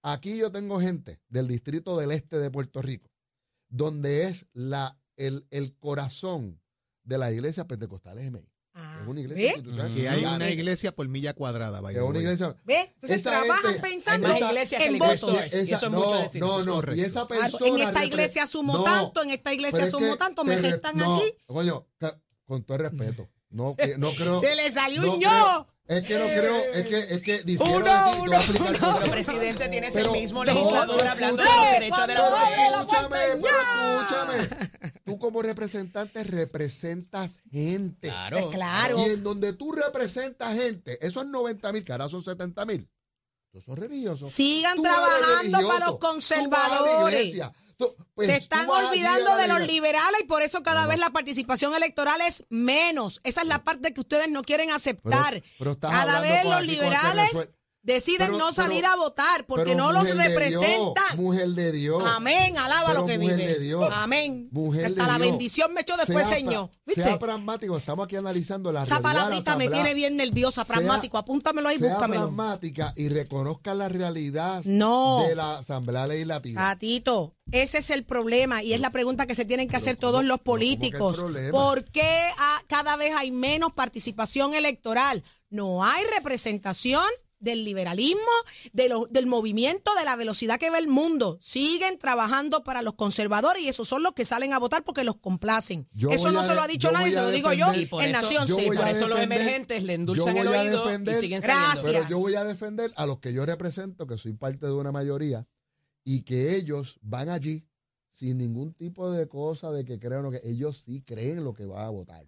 Aquí 0.02 0.36
yo 0.36 0.50
tengo 0.50 0.80
gente 0.80 1.20
del 1.28 1.46
distrito 1.48 1.96
del 1.96 2.10
este 2.12 2.38
de 2.38 2.50
Puerto 2.50 2.82
Rico, 2.82 3.10
donde 3.68 4.24
es 4.24 4.46
la, 4.52 4.98
el, 5.16 5.46
el 5.50 5.76
corazón 5.78 6.60
de 7.04 7.18
las 7.18 7.32
iglesias 7.32 7.66
pentecostales 7.66 8.30
MI. 8.30 8.48
Ah, 8.74 9.00
Es 9.02 9.06
una 9.08 9.20
iglesia 9.20 9.42
¿ve? 9.44 9.48
institucional. 9.58 9.94
Que 9.94 10.08
hay 10.08 10.24
una 10.24 10.48
es 10.48 10.54
iglesia 10.54 10.92
por 10.94 11.06
milla 11.06 11.34
cuadrada, 11.34 11.80
vaya. 11.82 12.02
una 12.04 12.18
iglesia. 12.20 12.56
¿Ve? 12.64 12.80
Entonces 12.94 13.18
Esa 13.18 13.30
trabajan 13.30 13.72
gente- 13.74 13.80
pensando 13.88 14.28
en 14.28 14.40
la 14.40 14.48
iglesia 14.50 14.78
votos. 14.98 15.52
es, 15.52 15.68
y 15.68 15.72
eso 15.74 15.86
es 15.86 15.92
no, 15.92 15.98
mucho 15.98 16.18
decir. 16.22 16.40
no, 16.40 16.46
Eso 16.48 16.58
es 16.60 16.66
no, 16.66 16.72
y 16.72 16.74
correcto. 16.76 17.02
esa 17.06 17.20
Ah, 17.20 17.28
persona. 17.28 17.66
en 17.68 17.80
esta 17.88 18.04
iglesia 18.06 18.46
sumo 18.46 18.78
No, 18.78 18.84
tanto, 18.84 19.22
en 19.22 19.30
esta 19.30 19.52
iglesia 19.52 19.76
pero 19.76 19.86
es 19.86 19.90
sumo 19.92 20.12
que 20.12 20.16
tanto, 20.16 20.44
me 20.44 20.56
restan 20.56 20.96
no, 20.96 21.16
aquí. 21.16 21.34
Coño, 21.46 21.86
con 22.46 22.64
todo 22.64 22.76
el 22.78 22.82
respeto. 22.90 23.28
No, 23.50 23.76
que- 23.76 23.98
no 23.98 24.10
creo. 24.16 24.40
Se 24.40 24.56
le 24.56 24.70
salió 24.70 25.02
no 25.02 25.12
un 25.14 25.18
creo- 25.20 25.30
yo. 25.30 25.66
Es 25.88 26.06
que 26.06 26.16
no 26.18 26.26
creo, 26.26 26.56
es 26.72 26.86
que, 26.88 26.98
es 27.14 27.20
que 27.22 27.42
difiero 27.42 27.76
Uno, 27.76 27.84
de 27.84 28.12
ti, 28.12 28.18
uno, 28.20 28.38
uno. 28.80 28.98
Pero 29.00 29.10
presidente 29.10 29.68
tienes 29.68 29.92
Pero- 29.92 30.14
el 30.14 30.20
mismo 30.20 30.44
no, 30.44 30.52
legislador 30.54 30.96
pero 30.96 31.10
hablando 31.10 31.42
de 31.42 31.48
escucha- 31.48 31.60
los 31.60 31.72
derechos 31.72 32.06
de 32.06 32.14
la 32.14 32.30
mujer. 32.30 32.58
escúchame, 32.70 33.18
pero 33.42 33.56
escúchame. 33.58 34.90
Tú 35.04 35.18
como 35.18 35.42
representante 35.42 36.24
representas 36.24 37.40
gente. 37.50 38.08
Claro. 38.08 38.40
Pues 38.42 38.54
claro. 38.56 38.98
Y 38.98 39.10
en 39.10 39.22
donde 39.24 39.52
tú 39.54 39.72
representas 39.72 40.54
gente, 40.56 40.98
esos 41.04 41.26
90 41.26 41.72
mil, 41.72 41.84
que 41.84 41.92
ahora 41.92 42.08
son 42.08 42.22
70 42.24 42.64
mil, 42.64 42.88
todos 43.50 43.64
son 43.64 43.76
religiosos. 43.76 44.30
Sigan 44.30 44.76
Tú 44.76 44.82
trabajando 44.84 45.38
religioso, 45.40 45.68
para 45.68 45.86
los 45.86 45.98
tú 45.98 46.06
vas 46.06 46.30
a 46.30 46.34
la 46.70 46.78
conservadores. 46.78 47.20
iglesia, 47.20 47.52
pues, 48.14 48.28
Se 48.28 48.36
están 48.36 48.68
olvidando 48.68 49.36
de 49.36 49.48
los 49.48 49.60
liberales 49.66 50.20
y 50.22 50.24
por 50.26 50.42
eso 50.42 50.62
cada 50.62 50.82
No, 50.82 50.88
vez 50.88 50.98
la 50.98 51.10
participación 51.10 51.74
electoral 51.74 52.20
es 52.20 52.44
menos. 52.48 53.20
Esa 53.24 53.42
es 53.42 53.48
la 53.48 53.62
parte 53.64 53.92
que 53.94 54.00
ustedes 54.00 54.28
no 54.30 54.42
quieren 54.42 54.70
aceptar. 54.70 55.42
Pero- 55.58 55.76
cada 55.76 56.20
vez 56.20 56.44
los 56.44 56.62
liberales 56.62 57.50
deciden 57.82 58.28
Pero- 58.28 58.38
no 58.38 58.52
salir 58.52 58.82
pero- 58.82 58.92
a 58.92 58.96
votar 58.96 59.44
porque 59.46 59.74
no 59.74 59.92
los 59.92 60.04
Dios, 60.04 60.16
representan. 60.16 61.16
mujer 61.16 61.48
de 61.48 61.72
Dios. 61.72 62.02
Amén, 62.06 62.56
alaba 62.56 62.88
Pero 62.88 63.00
lo 63.00 63.06
que 63.06 63.18
mujer 63.18 63.36
vive. 63.36 63.52
de 63.54 63.58
Dios. 63.58 63.88
Amén. 63.92 64.48
Mujer 64.52 64.86
Hasta 64.86 65.02
de 65.02 65.08
la 65.12 65.16
Dios. 65.18 65.28
bendición 65.30 65.74
me 65.74 65.80
echó 65.80 65.96
después, 65.96 66.26
Sea 66.26 66.36
Señor. 66.36 66.70
¿Viste? 66.86 67.02
Sea 67.02 67.18
pragmático, 67.18 67.76
estamos 67.76 68.04
aquí 68.04 68.16
analizando 68.16 68.70
la 68.72 68.82
Esa 68.82 68.98
realidad 68.98 69.10
de 69.10 69.14
la 69.18 69.24
palabrita 69.24 69.56
me 69.56 69.68
tiene 69.68 69.94
bien 69.94 70.16
nerviosa, 70.16 70.64
Sea- 70.64 70.74
pragmático. 70.74 71.18
Apúntamelo 71.18 71.68
ahí, 71.68 71.78
sea 71.78 71.94
búscamelo. 71.94 72.22
pragmática 72.22 72.92
y 72.96 73.08
reconozca 73.08 73.74
la 73.74 73.88
realidad 73.88 74.62
No. 74.64 75.24
de 75.26 75.34
la 75.34 75.58
Asamblea 75.58 76.06
Legislativa. 76.06 76.60
Tatito, 76.60 77.34
ese 77.50 77.78
es 77.78 77.90
el 77.90 78.04
problema 78.04 78.62
y 78.62 78.74
es 78.74 78.80
la 78.80 78.90
pregunta 78.90 79.26
que 79.26 79.34
se 79.34 79.44
tienen 79.44 79.68
que 79.68 79.76
hacer 79.76 79.96
todos 79.96 80.24
los 80.24 80.38
¿cómo 80.42 80.56
que 80.58 80.64
el 80.64 80.76
políticos. 80.78 81.24
¿Por 81.50 81.84
qué 81.86 82.30
ah, 82.38 82.62
cada 82.68 82.96
vez 82.96 83.12
hay 83.16 83.30
menos 83.32 83.72
participación 83.72 84.54
electoral? 84.54 85.24
No 85.50 85.84
hay 85.84 86.02
representación 86.14 87.04
del 87.42 87.64
liberalismo, 87.64 88.20
de 88.72 88.88
lo- 88.88 89.06
del 89.10 89.26
movimiento, 89.26 89.94
de 89.98 90.04
la 90.04 90.16
velocidad 90.16 90.58
que 90.58 90.70
ve 90.70 90.78
el 90.78 90.88
mundo. 90.88 91.38
Siguen 91.42 91.98
trabajando 91.98 92.64
para 92.64 92.80
los 92.82 92.94
conservadores 92.94 93.62
y 93.62 93.68
esos 93.68 93.86
son 93.86 94.02
los 94.02 94.12
que 94.14 94.24
salen 94.24 94.52
a 94.54 94.58
votar 94.58 94.84
porque 94.84 95.04
los 95.04 95.16
complacen. 95.16 95.88
Yo 95.92 96.08
eso 96.10 96.30
no 96.30 96.40
a 96.40 96.46
se 96.48 96.54
lo 96.54 96.62
ha 96.62 96.66
dicho 96.66 96.90
nadie, 96.92 97.12
se 97.12 97.20
lo 97.20 97.30
digo 97.30 97.52
yo 97.52 97.66
defender- 97.66 97.82
Y 97.82 97.86
por 97.86 98.02
en 98.02 98.10
eso- 98.10 98.20
Nación 98.22 98.46
yo 98.46 98.56
voy 98.56 98.76
Por 98.76 98.88
eso 98.88 99.08
los 99.08 99.20
emergentes 99.20 99.82
le 99.82 99.94
endulzan 99.94 100.36
el 100.36 100.48
oído 100.48 100.86
defender- 100.86 101.16
y 101.16 101.20
siguen 101.20 101.40
Gracias. 101.42 101.82
saliendo. 101.84 102.06
Pero 102.08 102.10
yo 102.10 102.18
voy 102.20 102.34
a 102.36 102.44
defender 102.44 102.90
a 102.96 103.06
los 103.06 103.18
que 103.18 103.32
yo 103.32 103.44
represento, 103.44 104.06
que 104.06 104.16
soy 104.16 104.32
parte 104.32 104.66
de 104.66 104.72
una 104.72 104.92
mayoría, 104.92 105.46
y 106.04 106.22
que 106.22 106.56
ellos 106.56 106.98
van 107.02 107.28
allí 107.28 107.66
sin 108.12 108.38
ningún 108.38 108.74
tipo 108.74 109.10
de 109.10 109.26
cosa 109.28 109.70
de 109.72 109.84
que 109.84 109.98
crean 109.98 110.22
lo 110.22 110.30
que 110.30 110.40
ellos 110.44 110.82
sí 110.84 111.02
creen 111.02 111.44
lo 111.44 111.54
que 111.54 111.64
van 111.64 111.84
a 111.86 111.88
votar. 111.90 112.26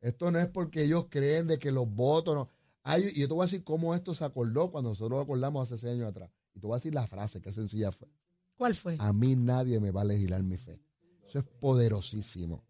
Esto 0.00 0.30
no 0.30 0.38
es 0.38 0.46
porque 0.48 0.82
ellos 0.82 1.06
creen 1.08 1.46
de 1.46 1.58
que 1.58 1.72
los 1.72 1.88
votos 1.88 2.34
no. 2.34 2.48
Hay- 2.84 3.10
y 3.14 3.20
yo 3.20 3.28
te 3.28 3.34
voy 3.34 3.42
a 3.42 3.46
decir 3.46 3.64
cómo 3.64 3.94
esto 3.94 4.14
se 4.14 4.24
acordó 4.24 4.70
cuando 4.70 4.90
nosotros 4.90 5.18
lo 5.18 5.20
acordamos 5.22 5.70
hace 5.70 5.80
seis 5.80 5.94
años 5.94 6.08
atrás. 6.08 6.30
Y 6.54 6.60
te 6.60 6.66
voy 6.66 6.74
a 6.74 6.78
decir 6.78 6.94
la 6.94 7.06
frase, 7.06 7.40
que 7.40 7.52
sencilla 7.52 7.90
fue. 7.90 8.08
¿Cuál 8.56 8.74
fue? 8.74 8.96
A 9.00 9.12
mí 9.12 9.34
nadie 9.34 9.80
me 9.80 9.90
va 9.90 10.02
a 10.02 10.04
legislar 10.04 10.42
mi 10.42 10.56
fe. 10.56 10.80
Eso 11.26 11.38
es 11.38 11.44
poderosísimo. 11.60 12.64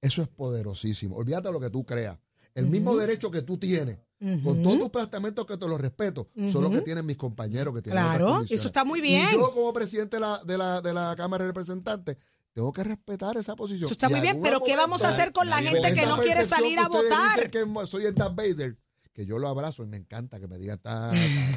Eso 0.00 0.22
es 0.22 0.28
poderosísimo. 0.28 1.16
Olvídate 1.16 1.48
de 1.48 1.52
lo 1.52 1.60
que 1.60 1.70
tú 1.70 1.84
creas. 1.84 2.18
El 2.54 2.66
mismo 2.66 2.96
derecho 2.96 3.30
que 3.30 3.42
tú 3.42 3.56
tienes, 3.58 3.98
con 4.44 4.62
todos 4.62 4.78
tus 4.78 4.90
planteamientos 4.90 5.46
que 5.46 5.56
te 5.56 5.66
los 5.66 5.80
respeto, 5.80 6.28
son 6.50 6.62
los 6.62 6.70
que 6.72 6.82
tienen 6.82 7.04
mis 7.06 7.16
compañeros 7.16 7.74
que 7.74 7.82
tienen 7.82 8.02
Claro, 8.02 8.42
eso 8.48 8.66
está 8.66 8.84
muy 8.84 9.00
bien. 9.00 9.26
Y 9.30 9.34
yo 9.34 9.52
como 9.52 9.72
presidente 9.72 10.16
de 10.16 10.20
la, 10.20 10.42
de 10.44 10.58
la, 10.58 10.80
de 10.82 10.92
la 10.94 11.14
Cámara 11.16 11.44
de 11.44 11.48
Representantes, 11.48 12.16
tengo 12.52 12.72
que 12.72 12.84
respetar 12.84 13.36
esa 13.38 13.56
posición. 13.56 13.86
Eso 13.86 13.94
está 13.94 14.08
Y 14.08 14.12
muy 14.12 14.20
bien, 14.20 14.40
pero 14.42 14.60
¿qué 14.60 14.76
vamos 14.76 15.02
a 15.04 15.08
hacer 15.08 15.32
con 15.32 15.48
la 15.48 15.58
gente 15.62 15.94
que 15.94 16.06
no 16.06 16.18
quiere 16.18 16.44
salir 16.44 16.78
a 16.78 16.88
votar? 16.88 17.36
dicen 17.36 17.50
que 17.50 17.86
soy 17.86 18.04
el 18.04 18.14
Darth 18.14 18.34
Vader, 18.36 18.78
que 19.12 19.26
yo 19.26 19.38
lo 19.38 19.48
abrazo 19.48 19.84
y 19.84 19.88
me 19.88 19.96
encanta 19.96 20.40
que 20.40 20.48
me 20.48 20.58
digan 20.58 20.78
ta, 20.78 21.10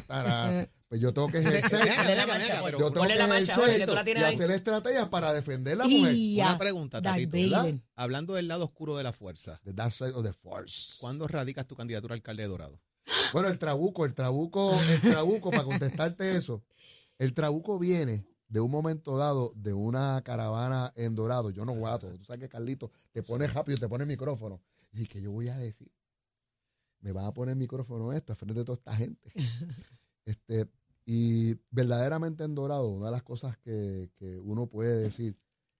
ta, 0.07 0.23
ta, 0.23 0.69
pues 0.89 0.99
yo 0.99 1.13
tengo 1.13 1.27
que 1.27 1.39
ejercer. 1.39 1.87
Yo 2.71 2.91
tengo 2.91 2.93
¿Cuál 2.93 3.07
que 3.07 3.23
ejercer 3.23 4.17
y 4.17 4.23
hacer 4.23 4.51
estrategias 4.51 5.07
para 5.09 5.33
defender 5.33 5.77
la 5.77 5.87
mujer. 5.87 6.13
Y 6.13 6.41
Una 6.41 6.57
pregunta, 6.57 7.01
Tatito. 7.01 7.65
Hablando 7.95 8.33
del 8.33 8.47
lado 8.47 8.65
oscuro 8.65 8.97
de 8.97 9.03
la 9.03 9.13
fuerza, 9.13 9.59
The 9.63 9.73
Dark 9.73 9.93
Side 9.93 10.11
of 10.11 10.23
the 10.23 10.33
Force. 10.33 10.97
¿cuándo 10.99 11.27
radicas 11.27 11.67
tu 11.67 11.75
candidatura 11.75 12.13
a 12.13 12.17
alcalde 12.17 12.43
de 12.43 12.49
Dorado? 12.49 12.81
Bueno, 13.33 13.49
el 13.49 13.59
trabuco, 13.59 14.05
el 14.05 14.13
trabuco, 14.13 14.77
el 14.89 15.01
trabuco, 15.01 15.51
para 15.51 15.63
contestarte 15.63 16.35
eso, 16.35 16.63
el 17.17 17.33
trabuco 17.33 17.77
viene 17.79 18.25
de 18.47 18.59
un 18.59 18.71
momento 18.71 19.17
dado 19.17 19.53
de 19.55 19.73
una 19.73 20.21
caravana 20.23 20.91
en 20.95 21.15
Dorado. 21.15 21.49
Yo 21.49 21.65
no 21.65 21.73
guato. 21.73 22.07
Tú 22.17 22.23
sabes 22.23 22.41
que 22.41 22.49
Carlito 22.49 22.91
te 23.11 23.23
pone 23.23 23.47
rápido, 23.47 23.77
te 23.77 23.87
pone 23.87 24.03
el 24.03 24.07
micrófono. 24.07 24.61
Y 24.93 25.07
que 25.07 25.21
yo 25.21 25.31
voy 25.31 25.49
a 25.49 25.57
decir, 25.57 25.91
me 27.05 27.11
van 27.11 27.25
a 27.25 27.33
poner 27.33 27.53
el 27.53 27.59
micrófono 27.59 28.11
esto 28.13 28.35
frente 28.35 28.55
de 28.59 28.65
toda 28.65 28.75
esta 28.77 28.95
gente. 28.95 29.31
Este, 30.27 30.65
y 31.05 31.53
verdaderamente 31.69 32.43
en 32.43 32.55
Dorado, 32.55 32.87
una 32.87 33.05
de 33.05 33.11
las 33.11 33.21
cosas 33.21 33.55
que, 33.59 34.09
que 34.15 34.39
uno 34.39 34.65
puede 34.65 35.03
decir 35.03 35.37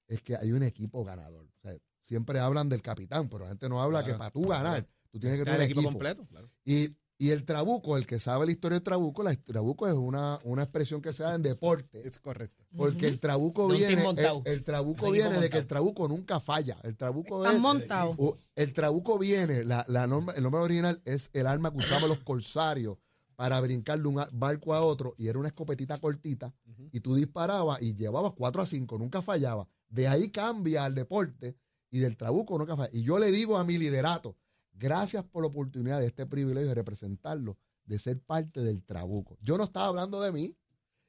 es 0.08 0.22
que 0.22 0.36
hay 0.36 0.52
un 0.52 0.62
equipo 0.62 1.04
ganador. 1.04 1.48
O 1.48 1.60
sea, 1.64 1.76
siempre 2.00 2.38
hablan 2.38 2.70
del 2.70 2.84
capitán, 2.84 3.28
pero 3.28 3.46
la 3.46 3.50
gente 3.50 3.68
no 3.70 3.82
habla 3.82 4.04
Claro, 4.04 4.14
que 4.14 4.20
para 4.20 4.30
tú 4.30 4.48
ganar, 4.48 4.88
tú 5.10 5.20
tienes 5.20 5.40
que 5.40 5.46
tener 5.46 5.62
el 5.62 5.66
equipo, 5.66 5.80
equipo. 5.80 5.94
completo. 5.94 6.28
Claro. 6.28 6.48
Y, 6.64 6.96
y 7.18 7.30
el 7.30 7.46
trabuco, 7.46 7.96
el 7.98 8.06
que 8.06 8.20
sabe 8.20 8.46
la 8.46 8.52
historia 8.52 8.76
del 8.76 8.84
trabuco, 8.84 9.24
la 9.24 9.34
trabuco 9.36 9.88
es 9.88 9.94
una, 9.94 10.40
una 10.44 10.64
expresión 10.64 11.02
que 11.02 11.14
se 11.14 11.24
da 11.24 11.36
en 11.36 11.42
deporte. 11.42 12.06
Es 12.06 12.20
correcto. 12.20 12.66
Porque 12.76 13.08
el 13.08 13.20
trabuco 13.22 13.68
viene, 13.70 13.94
el, 13.94 14.04
montado. 14.04 14.42
el 14.46 14.64
trabuco 14.64 15.12
viene 15.12 15.36
de 15.40 15.50
que 15.50 15.58
el 15.58 15.64
montado. 15.64 15.68
trabuco 15.68 16.08
nunca 16.10 16.40
falla. 16.42 16.78
El 16.84 16.98
trabuco 16.98 17.38
Están 17.44 17.56
es, 17.56 17.62
montados. 17.62 18.16
o- 18.20 18.38
el 18.56 18.74
trabuco 18.74 19.18
viene, 19.18 19.64
la, 19.64 19.86
la 19.88 20.08
norma, 20.08 20.34
el 20.36 20.44
nombre 20.44 20.62
original 20.62 21.02
es 21.06 21.30
el 21.34 21.48
arma 21.48 21.72
que 21.72 21.78
usaban 21.78 22.10
los 22.10 22.20
corsarios 22.20 22.98
para 23.38 23.60
brincar 23.62 24.00
de 24.02 24.08
un 24.08 24.22
barco 24.34 24.74
a 24.74 24.82
otro 24.82 25.14
y 25.18 25.28
era 25.28 25.40
una 25.40 25.50
escopetita 25.50 25.98
cortita 25.98 26.54
y 26.92 27.00
tú 27.02 27.16
disparabas 27.16 27.82
y 27.82 27.94
llevabas 27.96 28.34
4 28.34 28.62
a 28.62 28.66
5, 28.66 28.98
nunca 28.98 29.22
fallaba. 29.22 29.68
De 29.90 30.08
ahí 30.08 30.30
cambia 30.32 30.84
al 30.86 30.96
deporte 30.96 31.56
y 31.92 32.00
del 32.00 32.16
trabuco 32.18 32.58
nunca 32.58 32.76
falla. 32.78 32.90
Y 32.94 33.04
yo 33.04 33.20
le 33.20 33.32
digo 33.32 33.58
a 33.58 33.64
mi 33.66 33.78
liderato, 33.78 34.36
gracias 34.76 35.24
por 35.24 35.44
la 35.44 35.48
oportunidad 35.48 36.00
de 36.00 36.08
este 36.08 36.26
privilegio 36.26 36.70
de 36.70 36.76
representarlo, 36.76 37.58
de 37.86 38.00
ser 38.00 38.20
parte 38.22 38.62
del 38.62 38.84
trabuco. 38.84 39.38
Yo 39.42 39.58
no 39.58 39.64
estaba 39.64 39.88
hablando 39.88 40.22
de 40.22 40.32
mí 40.32 40.58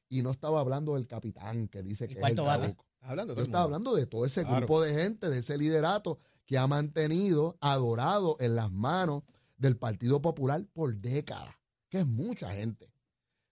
y 0.09 0.21
no 0.21 0.31
estaba 0.31 0.59
hablando 0.59 0.95
del 0.95 1.07
capitán 1.07 1.67
que 1.67 1.83
dice 1.83 2.05
¿Y 2.05 2.07
que 2.09 2.19
es 2.19 2.25
el 2.25 2.35
trabuco. 2.35 2.85
Estás 2.95 3.09
hablando 3.11 3.33
de 3.33 3.39
Yo 3.39 3.45
estaba 3.45 3.63
hablando 3.63 3.95
de 3.95 4.05
todo 4.05 4.25
ese 4.25 4.41
Claro. 4.43 4.57
grupo 4.57 4.81
de 4.81 4.93
gente, 4.93 5.29
de 5.29 5.39
ese 5.39 5.57
liderato 5.57 6.19
que 6.45 6.57
ha 6.57 6.65
mantenido 6.67 7.57
adorado 7.61 8.37
en 8.39 8.55
las 8.55 8.71
manos 8.71 9.23
del 9.57 9.77
Partido 9.77 10.21
Popular 10.21 10.65
por 10.73 10.95
décadas, 10.95 11.53
que 11.89 11.99
es 11.99 12.05
mucha 12.07 12.51
gente. 12.51 12.91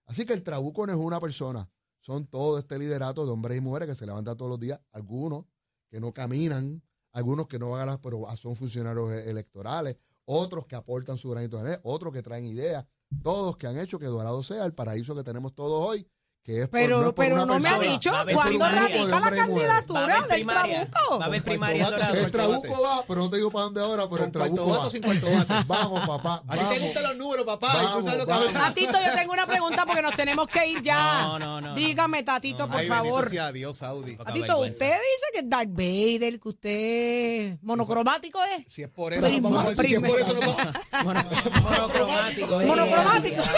Así 0.06 0.24
que 0.24 0.32
el 0.32 0.42
trabuco 0.42 0.86
no 0.86 0.92
es 0.92 0.98
una 0.98 1.20
persona, 1.20 1.68
son 2.00 2.26
todo 2.26 2.58
este 2.58 2.78
liderato 2.78 3.26
de 3.26 3.32
hombres 3.32 3.58
y 3.58 3.60
mujeres 3.60 3.88
que 3.88 3.94
se 3.96 4.06
levantan 4.06 4.36
todos 4.36 4.48
los 4.48 4.60
días, 4.60 4.80
algunos 4.92 5.44
que 5.88 6.00
no 6.00 6.12
caminan, 6.12 6.82
algunos 7.12 7.48
que 7.48 7.58
no 7.58 7.70
van 7.70 7.82
a 7.82 7.86
las, 7.86 7.98
pero 7.98 8.24
son 8.36 8.54
funcionarios 8.54 9.10
e- 9.12 9.30
electorales, 9.30 9.96
otros 10.26 10.66
que 10.66 10.76
aportan 10.76 11.16
su 11.16 11.30
granito 11.30 11.56
de 11.56 11.62
arena, 11.62 11.80
otros 11.84 12.12
que 12.12 12.22
traen 12.22 12.44
ideas, 12.44 12.84
todos 13.22 13.56
que 13.56 13.66
han 13.66 13.78
hecho 13.78 13.98
que 13.98 14.06
Dorado 14.06 14.42
sea 14.42 14.66
el 14.66 14.74
paraíso 14.74 15.14
que 15.14 15.22
tenemos 15.22 15.54
todos 15.54 15.88
hoy, 15.88 16.06
que 16.46 16.62
es 16.62 16.68
por- 16.68 16.70
Pero, 16.78 17.02
no 17.02 17.14
pero 17.14 17.44
no 17.44 17.58
me 17.58 17.68
ha 17.68 17.78
dicho 17.80 18.12
cuándo 18.32 18.68
radica 18.68 19.18
la 19.20 19.30
candidatura 19.32 20.02
haber 20.02 20.20
del 20.28 20.28
primaria. 20.46 20.88
trabuco. 20.90 21.18
Va 21.18 21.24
a 21.24 21.26
haber 21.28 21.42
primaria 21.42 21.88
El 22.14 22.30
trabuco 22.30 22.80
va, 22.82 23.04
pero 23.06 23.20
no 23.20 23.30
te 23.30 23.36
digo 23.38 23.50
para 23.50 23.64
dónde 23.64 23.80
ahora, 23.80 24.08
pero 24.08 24.24
el 24.24 24.30
trabuco 24.30 24.66
va. 24.68 24.88
sin 24.90 25.02
cuarto 25.02 25.26
bate. 25.30 25.54
Vamos, 25.66 26.06
papá. 26.06 26.42
A 26.46 26.56
ti 26.56 26.64
te 26.70 26.78
gustan 26.78 27.02
los 27.02 27.16
números, 27.16 27.44
papá. 27.44 27.66
y 27.66 27.70
tú 27.78 27.82
Vamos, 27.84 28.04
sabes 28.04 28.18
lo 28.20 28.26
que 28.26 28.32
vamos. 28.32 28.46
hablas. 28.48 28.62
Tatito, 28.68 28.92
yo 28.92 29.14
tengo 29.14 29.32
una 29.32 29.46
pregunta 29.46 29.84
porque 29.86 30.02
nos 30.02 30.14
tenemos 30.14 30.48
que 30.48 30.66
ir 30.68 30.82
ya. 30.82 31.22
No, 31.22 31.38
no, 31.40 31.60
no, 31.60 31.68
no. 31.68 31.74
Dígame, 31.74 32.22
Tatito, 32.22 32.68
por 32.68 32.80
Ay, 32.80 32.86
favor. 32.88 33.28
sea 33.28 33.50
Dios, 33.52 33.76
Saudi. 33.78 34.16
Tatito, 34.16 34.58
usted 34.60 34.86
dice 34.92 35.26
que 35.32 35.38
es 35.40 35.50
Darth 35.50 35.70
Vader, 35.70 36.38
que 36.40 36.48
usted 36.48 36.70
es 36.70 37.62
monocromático 37.62 38.38
es. 38.56 38.72
Si 38.72 38.82
es 38.82 38.88
por 38.88 39.12
eso, 39.12 39.26
Prima- 39.26 39.48
vamos 39.50 39.64
a 39.64 39.68
ver 39.68 39.76
si 39.76 39.94
es 39.94 40.00
por 40.00 40.20
eso 40.20 40.32
nos 40.34 40.56
vamos 40.56 40.74
Mono- 41.04 41.24
monocromático. 41.62 42.60
eh. 42.60 42.66
Monocromático. 42.66 43.42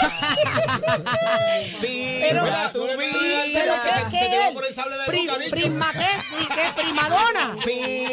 Pero 1.80 2.44
Prima, 5.50 5.92
¿qué? 5.92 6.46
¿Qué? 6.54 6.82
¿Primadona? 6.82 7.56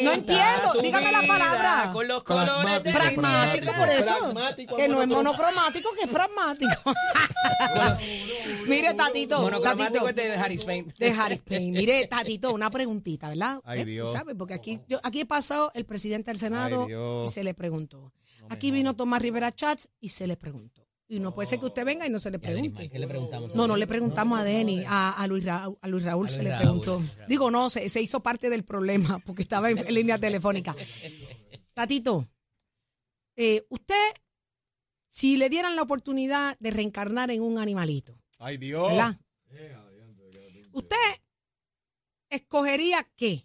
No 0.04 0.12
entiendo. 0.14 0.74
Dígame 0.82 1.12
la 1.12 1.22
palabra. 1.28 1.90
Con 1.92 2.08
los 2.08 2.24
colores 2.24 2.82
Pragmático, 2.82 3.72
por 3.74 3.90
eso. 3.90 4.34
Que 4.78 4.88
no 4.88 5.02
es 5.02 5.08
monocromático. 5.08 5.90
que 5.96 6.04
es 6.04 6.10
pragmático. 6.10 6.94
Mire, 8.68 8.94
Tatito. 8.94 9.42
Monocromático 9.42 10.06
Tatito. 10.06 10.10
es 10.10 10.16
de 10.16 10.36
Harris 10.36 10.66
Paint. 10.66 10.98
De 10.98 11.12
Harris 11.12 11.42
Payne. 11.42 11.78
Mire, 11.78 12.08
Tatito, 12.08 12.54
una 12.54 12.70
preguntita, 12.70 13.30
¿verdad? 13.30 13.60
Ay, 13.64 13.82
¿Eh? 13.82 13.86
Dios. 13.86 14.12
¿Sabe? 14.12 14.36
Porque 14.36 14.54
aquí, 14.54 14.80
yo, 14.88 15.00
aquí 15.04 15.26
pasó 15.26 15.72
el 15.74 15.86
presidente 15.86 16.32
del 16.32 16.38
Senado 16.38 16.88
Ay, 16.90 17.28
y 17.28 17.32
se 17.32 17.44
le 17.44 17.54
preguntó. 17.54 18.12
Aquí 18.50 18.72
vino 18.72 18.96
Tomás 18.96 19.22
Rivera 19.22 19.52
Chats 19.52 19.90
y 20.00 20.10
se 20.10 20.28
le 20.28 20.38
preguntó. 20.38 20.85
Y 21.08 21.20
no 21.20 21.36
puede 21.36 21.48
ser 21.48 21.60
que 21.60 21.68
usted 21.68 21.86
venga 21.86 22.08
y 22.08 22.10
no 22.10 22.18
se 22.20 22.32
le 22.32 22.40
pregunte. 22.40 22.90
¿Qué 22.90 22.98
le 22.98 23.08
preguntamos? 23.08 23.54
No, 23.54 23.68
no 23.68 23.78
le 23.78 23.86
preguntamos 23.86 24.40
a 24.40 24.44
Denny, 24.44 24.84
a, 24.88 25.12
a 25.12 25.28
Luis 25.28 25.46
Raúl, 25.46 25.78
a 25.80 25.88
Luis 25.88 26.04
Raúl 26.04 26.28
A 26.28 26.32
se 26.32 26.42
le 26.42 26.56
preguntó. 26.58 26.98
Raúl. 26.98 27.28
Digo, 27.28 27.52
no, 27.52 27.70
se, 27.70 27.88
se 27.90 28.02
hizo 28.02 28.22
parte 28.22 28.50
del 28.50 28.64
problema 28.64 29.20
porque 29.26 29.44
estaba 29.44 29.70
en, 29.70 29.78
en 29.78 29.94
línea 29.94 30.18
telefónica. 30.18 30.76
Tatito, 31.76 32.28
eh, 33.36 33.66
usted, 33.70 34.14
si 35.08 35.38
le 35.38 35.50
dieran 35.50 35.76
la 35.76 35.84
oportunidad 35.84 36.58
de 36.60 36.72
reencarnar 36.72 37.30
en 37.30 37.42
un 37.42 37.60
animalito, 37.60 38.18
Ay, 38.40 38.58
Dios. 38.58 38.88
¿verdad? 38.90 39.20
¿Usted 40.72 40.98
escogería 42.30 43.08
qué? 43.16 43.45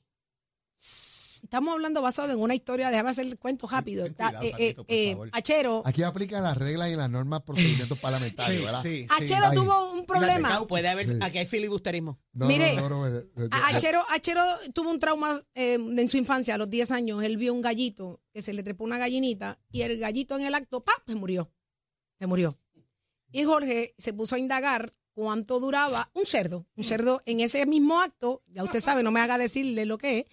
Estamos 0.83 1.75
hablando 1.75 2.01
basado 2.01 2.33
en 2.33 2.39
una 2.39 2.55
historia, 2.55 2.89
déjame 2.91 3.11
hacer 3.11 3.27
el 3.27 3.37
cuento 3.39 3.67
rápido. 3.67 4.05
ten 4.05 4.15
cuidado, 4.15 4.43
eh, 4.43 4.77
eh, 4.89 5.13
favor. 5.13 5.29
Achero, 5.33 5.83
Aquí 5.85 6.03
aplican 6.03 6.43
las 6.43 6.57
reglas 6.57 6.91
y 6.91 6.97
las 6.97 7.11
normas 7.11 7.43
procedimientos 7.43 7.99
parlamentarios, 7.99 8.57
Sí, 8.59 8.65
¿verdad? 8.65 8.83
sí. 8.83 9.07
Achero 9.11 9.51
tuvo 9.53 9.93
un 9.93 10.07
problema. 10.07 10.49
Cauca. 10.49 10.69
Puede 10.69 10.89
haber, 10.89 11.07
Sí. 11.07 11.19
aquí 11.21 11.37
hay 11.37 11.47
filibusterismo. 11.47 12.19
No, 12.33 12.47
Mire, 12.47 12.77
no, 12.77 12.89
no, 12.89 13.07
eh, 13.07 13.29
eh, 13.37 13.49
Achero, 13.65 14.03
Achero 14.09 14.43
tuvo 14.73 14.91
un 14.91 14.99
trauma 14.99 15.39
eh, 15.55 15.75
en 15.75 16.09
su 16.09 16.17
infancia, 16.17 16.55
a 16.55 16.59
los 16.59 16.71
10 16.71 16.91
años. 16.93 17.23
Él 17.25 17.37
vio 17.37 17.53
un 17.53 17.61
gallito 17.61 18.23
que 18.33 18.41
se 18.41 18.55
le 18.55 18.63
trepó 18.63 18.85
una 18.85 18.97
gallinita 18.97 19.59
y 19.71 19.83
el 19.83 19.99
gallito 19.99 20.37
en 20.37 20.47
el 20.47 20.55
acto, 20.55 20.83
¡pap! 20.83 21.03
se 21.07 21.15
murió. 21.15 21.53
Se 22.19 22.27
murió. 22.27 22.59
Y 23.33 23.45
Jorge 23.45 23.95
se 23.99 24.15
puso 24.15 24.35
a 24.35 24.39
indagar 24.39 24.95
cuánto 25.13 25.61
duraba 25.61 26.11
un 26.15 26.25
cerdo. 26.25 26.67
Un 26.75 26.85
cerdo 26.85 27.21
en 27.27 27.41
ese 27.41 27.67
mismo 27.67 28.01
acto, 28.01 28.41
ya 28.49 28.65
usted 28.65 28.81
sabe, 28.81 29.03
no 29.03 29.11
me 29.11 29.21
haga 29.21 29.37
decirle 29.37 29.85
lo 29.85 29.99
que 29.99 30.21
es. 30.21 30.25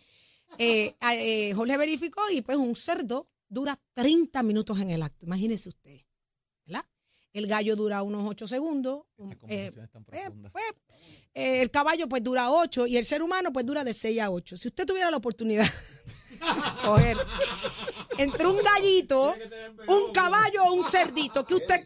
Eh, 0.57 0.95
eh, 1.01 1.53
Jorge 1.53 1.77
verificó 1.77 2.21
y 2.31 2.41
pues 2.41 2.57
un 2.57 2.75
cerdo 2.75 3.27
dura 3.49 3.79
30 3.93 4.43
minutos 4.43 4.79
en 4.79 4.91
el 4.91 5.01
acto. 5.03 5.25
Imagínese 5.25 5.69
usted, 5.69 6.01
¿verdad? 6.65 6.85
El 7.33 7.47
gallo 7.47 7.75
dura 7.75 8.01
unos 8.03 8.27
8 8.29 8.47
segundos. 8.47 9.03
Eh, 9.47 9.71
tan 9.91 10.01
eh, 10.01 10.01
profunda. 10.05 10.49
pues, 10.51 10.63
eh, 11.33 11.61
el 11.61 11.69
caballo 11.71 12.07
pues 12.09 12.23
dura 12.23 12.51
8 12.51 12.87
y 12.87 12.97
el 12.97 13.05
ser 13.05 13.21
humano 13.21 13.53
pues 13.53 13.65
dura 13.65 13.83
de 13.83 13.93
6 13.93 14.19
a 14.21 14.29
8. 14.31 14.57
Si 14.57 14.67
usted 14.69 14.85
tuviera 14.85 15.11
la 15.11 15.17
oportunidad 15.17 15.63
de 15.65 16.85
coger 16.85 17.17
entre 18.17 18.47
un 18.47 18.57
gallito, 18.57 19.35
un 19.87 20.11
caballo 20.13 20.63
o 20.65 20.73
un 20.73 20.85
cerdito, 20.85 21.45
¿qué 21.45 21.55
usted 21.55 21.85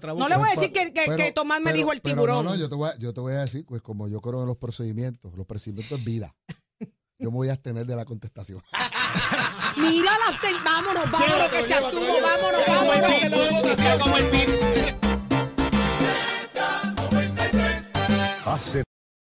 Trabuco. 0.00 0.24
no 0.24 0.28
le 0.28 0.36
voy 0.36 0.48
a 0.48 0.52
decir 0.52 0.72
que, 0.72 0.92
que- 0.92 1.02
pero- 1.06 1.16
que 1.16 1.32
Tomás 1.32 1.60
me 1.60 1.66
pero- 1.66 1.76
dijo 1.76 1.92
el 1.92 2.00
tiburón. 2.00 2.44
no, 2.44 2.50
no, 2.52 2.56
yo 2.56 2.68
te, 2.68 2.74
voy 2.74 2.88
a, 2.90 2.96
yo 2.98 3.12
te 3.14 3.20
voy 3.20 3.34
a 3.34 3.40
decir, 3.40 3.64
pues 3.64 3.82
como 3.82 4.08
yo 4.08 4.20
creo 4.20 4.40
en 4.40 4.48
los 4.48 4.56
procedimientos, 4.56 5.32
los 5.36 5.46
procedimientos 5.46 5.98
es 5.98 6.04
vida. 6.04 6.34
Yo 7.22 7.30
me 7.30 7.36
voy 7.36 7.48
a 7.50 7.52
abstener 7.52 7.86
de 7.86 7.94
la 7.94 8.04
contestación. 8.04 8.60
Mira 9.76 10.10
las 10.26 10.40
vámonos, 10.64 11.08
vámonos, 11.08 11.48
que 11.50 11.64
se 11.64 11.74
abstuvo, 11.74 12.20
vámonos, 12.20 12.60
vámonos. 12.66 14.00
Como 14.02 14.16
el 14.16 14.28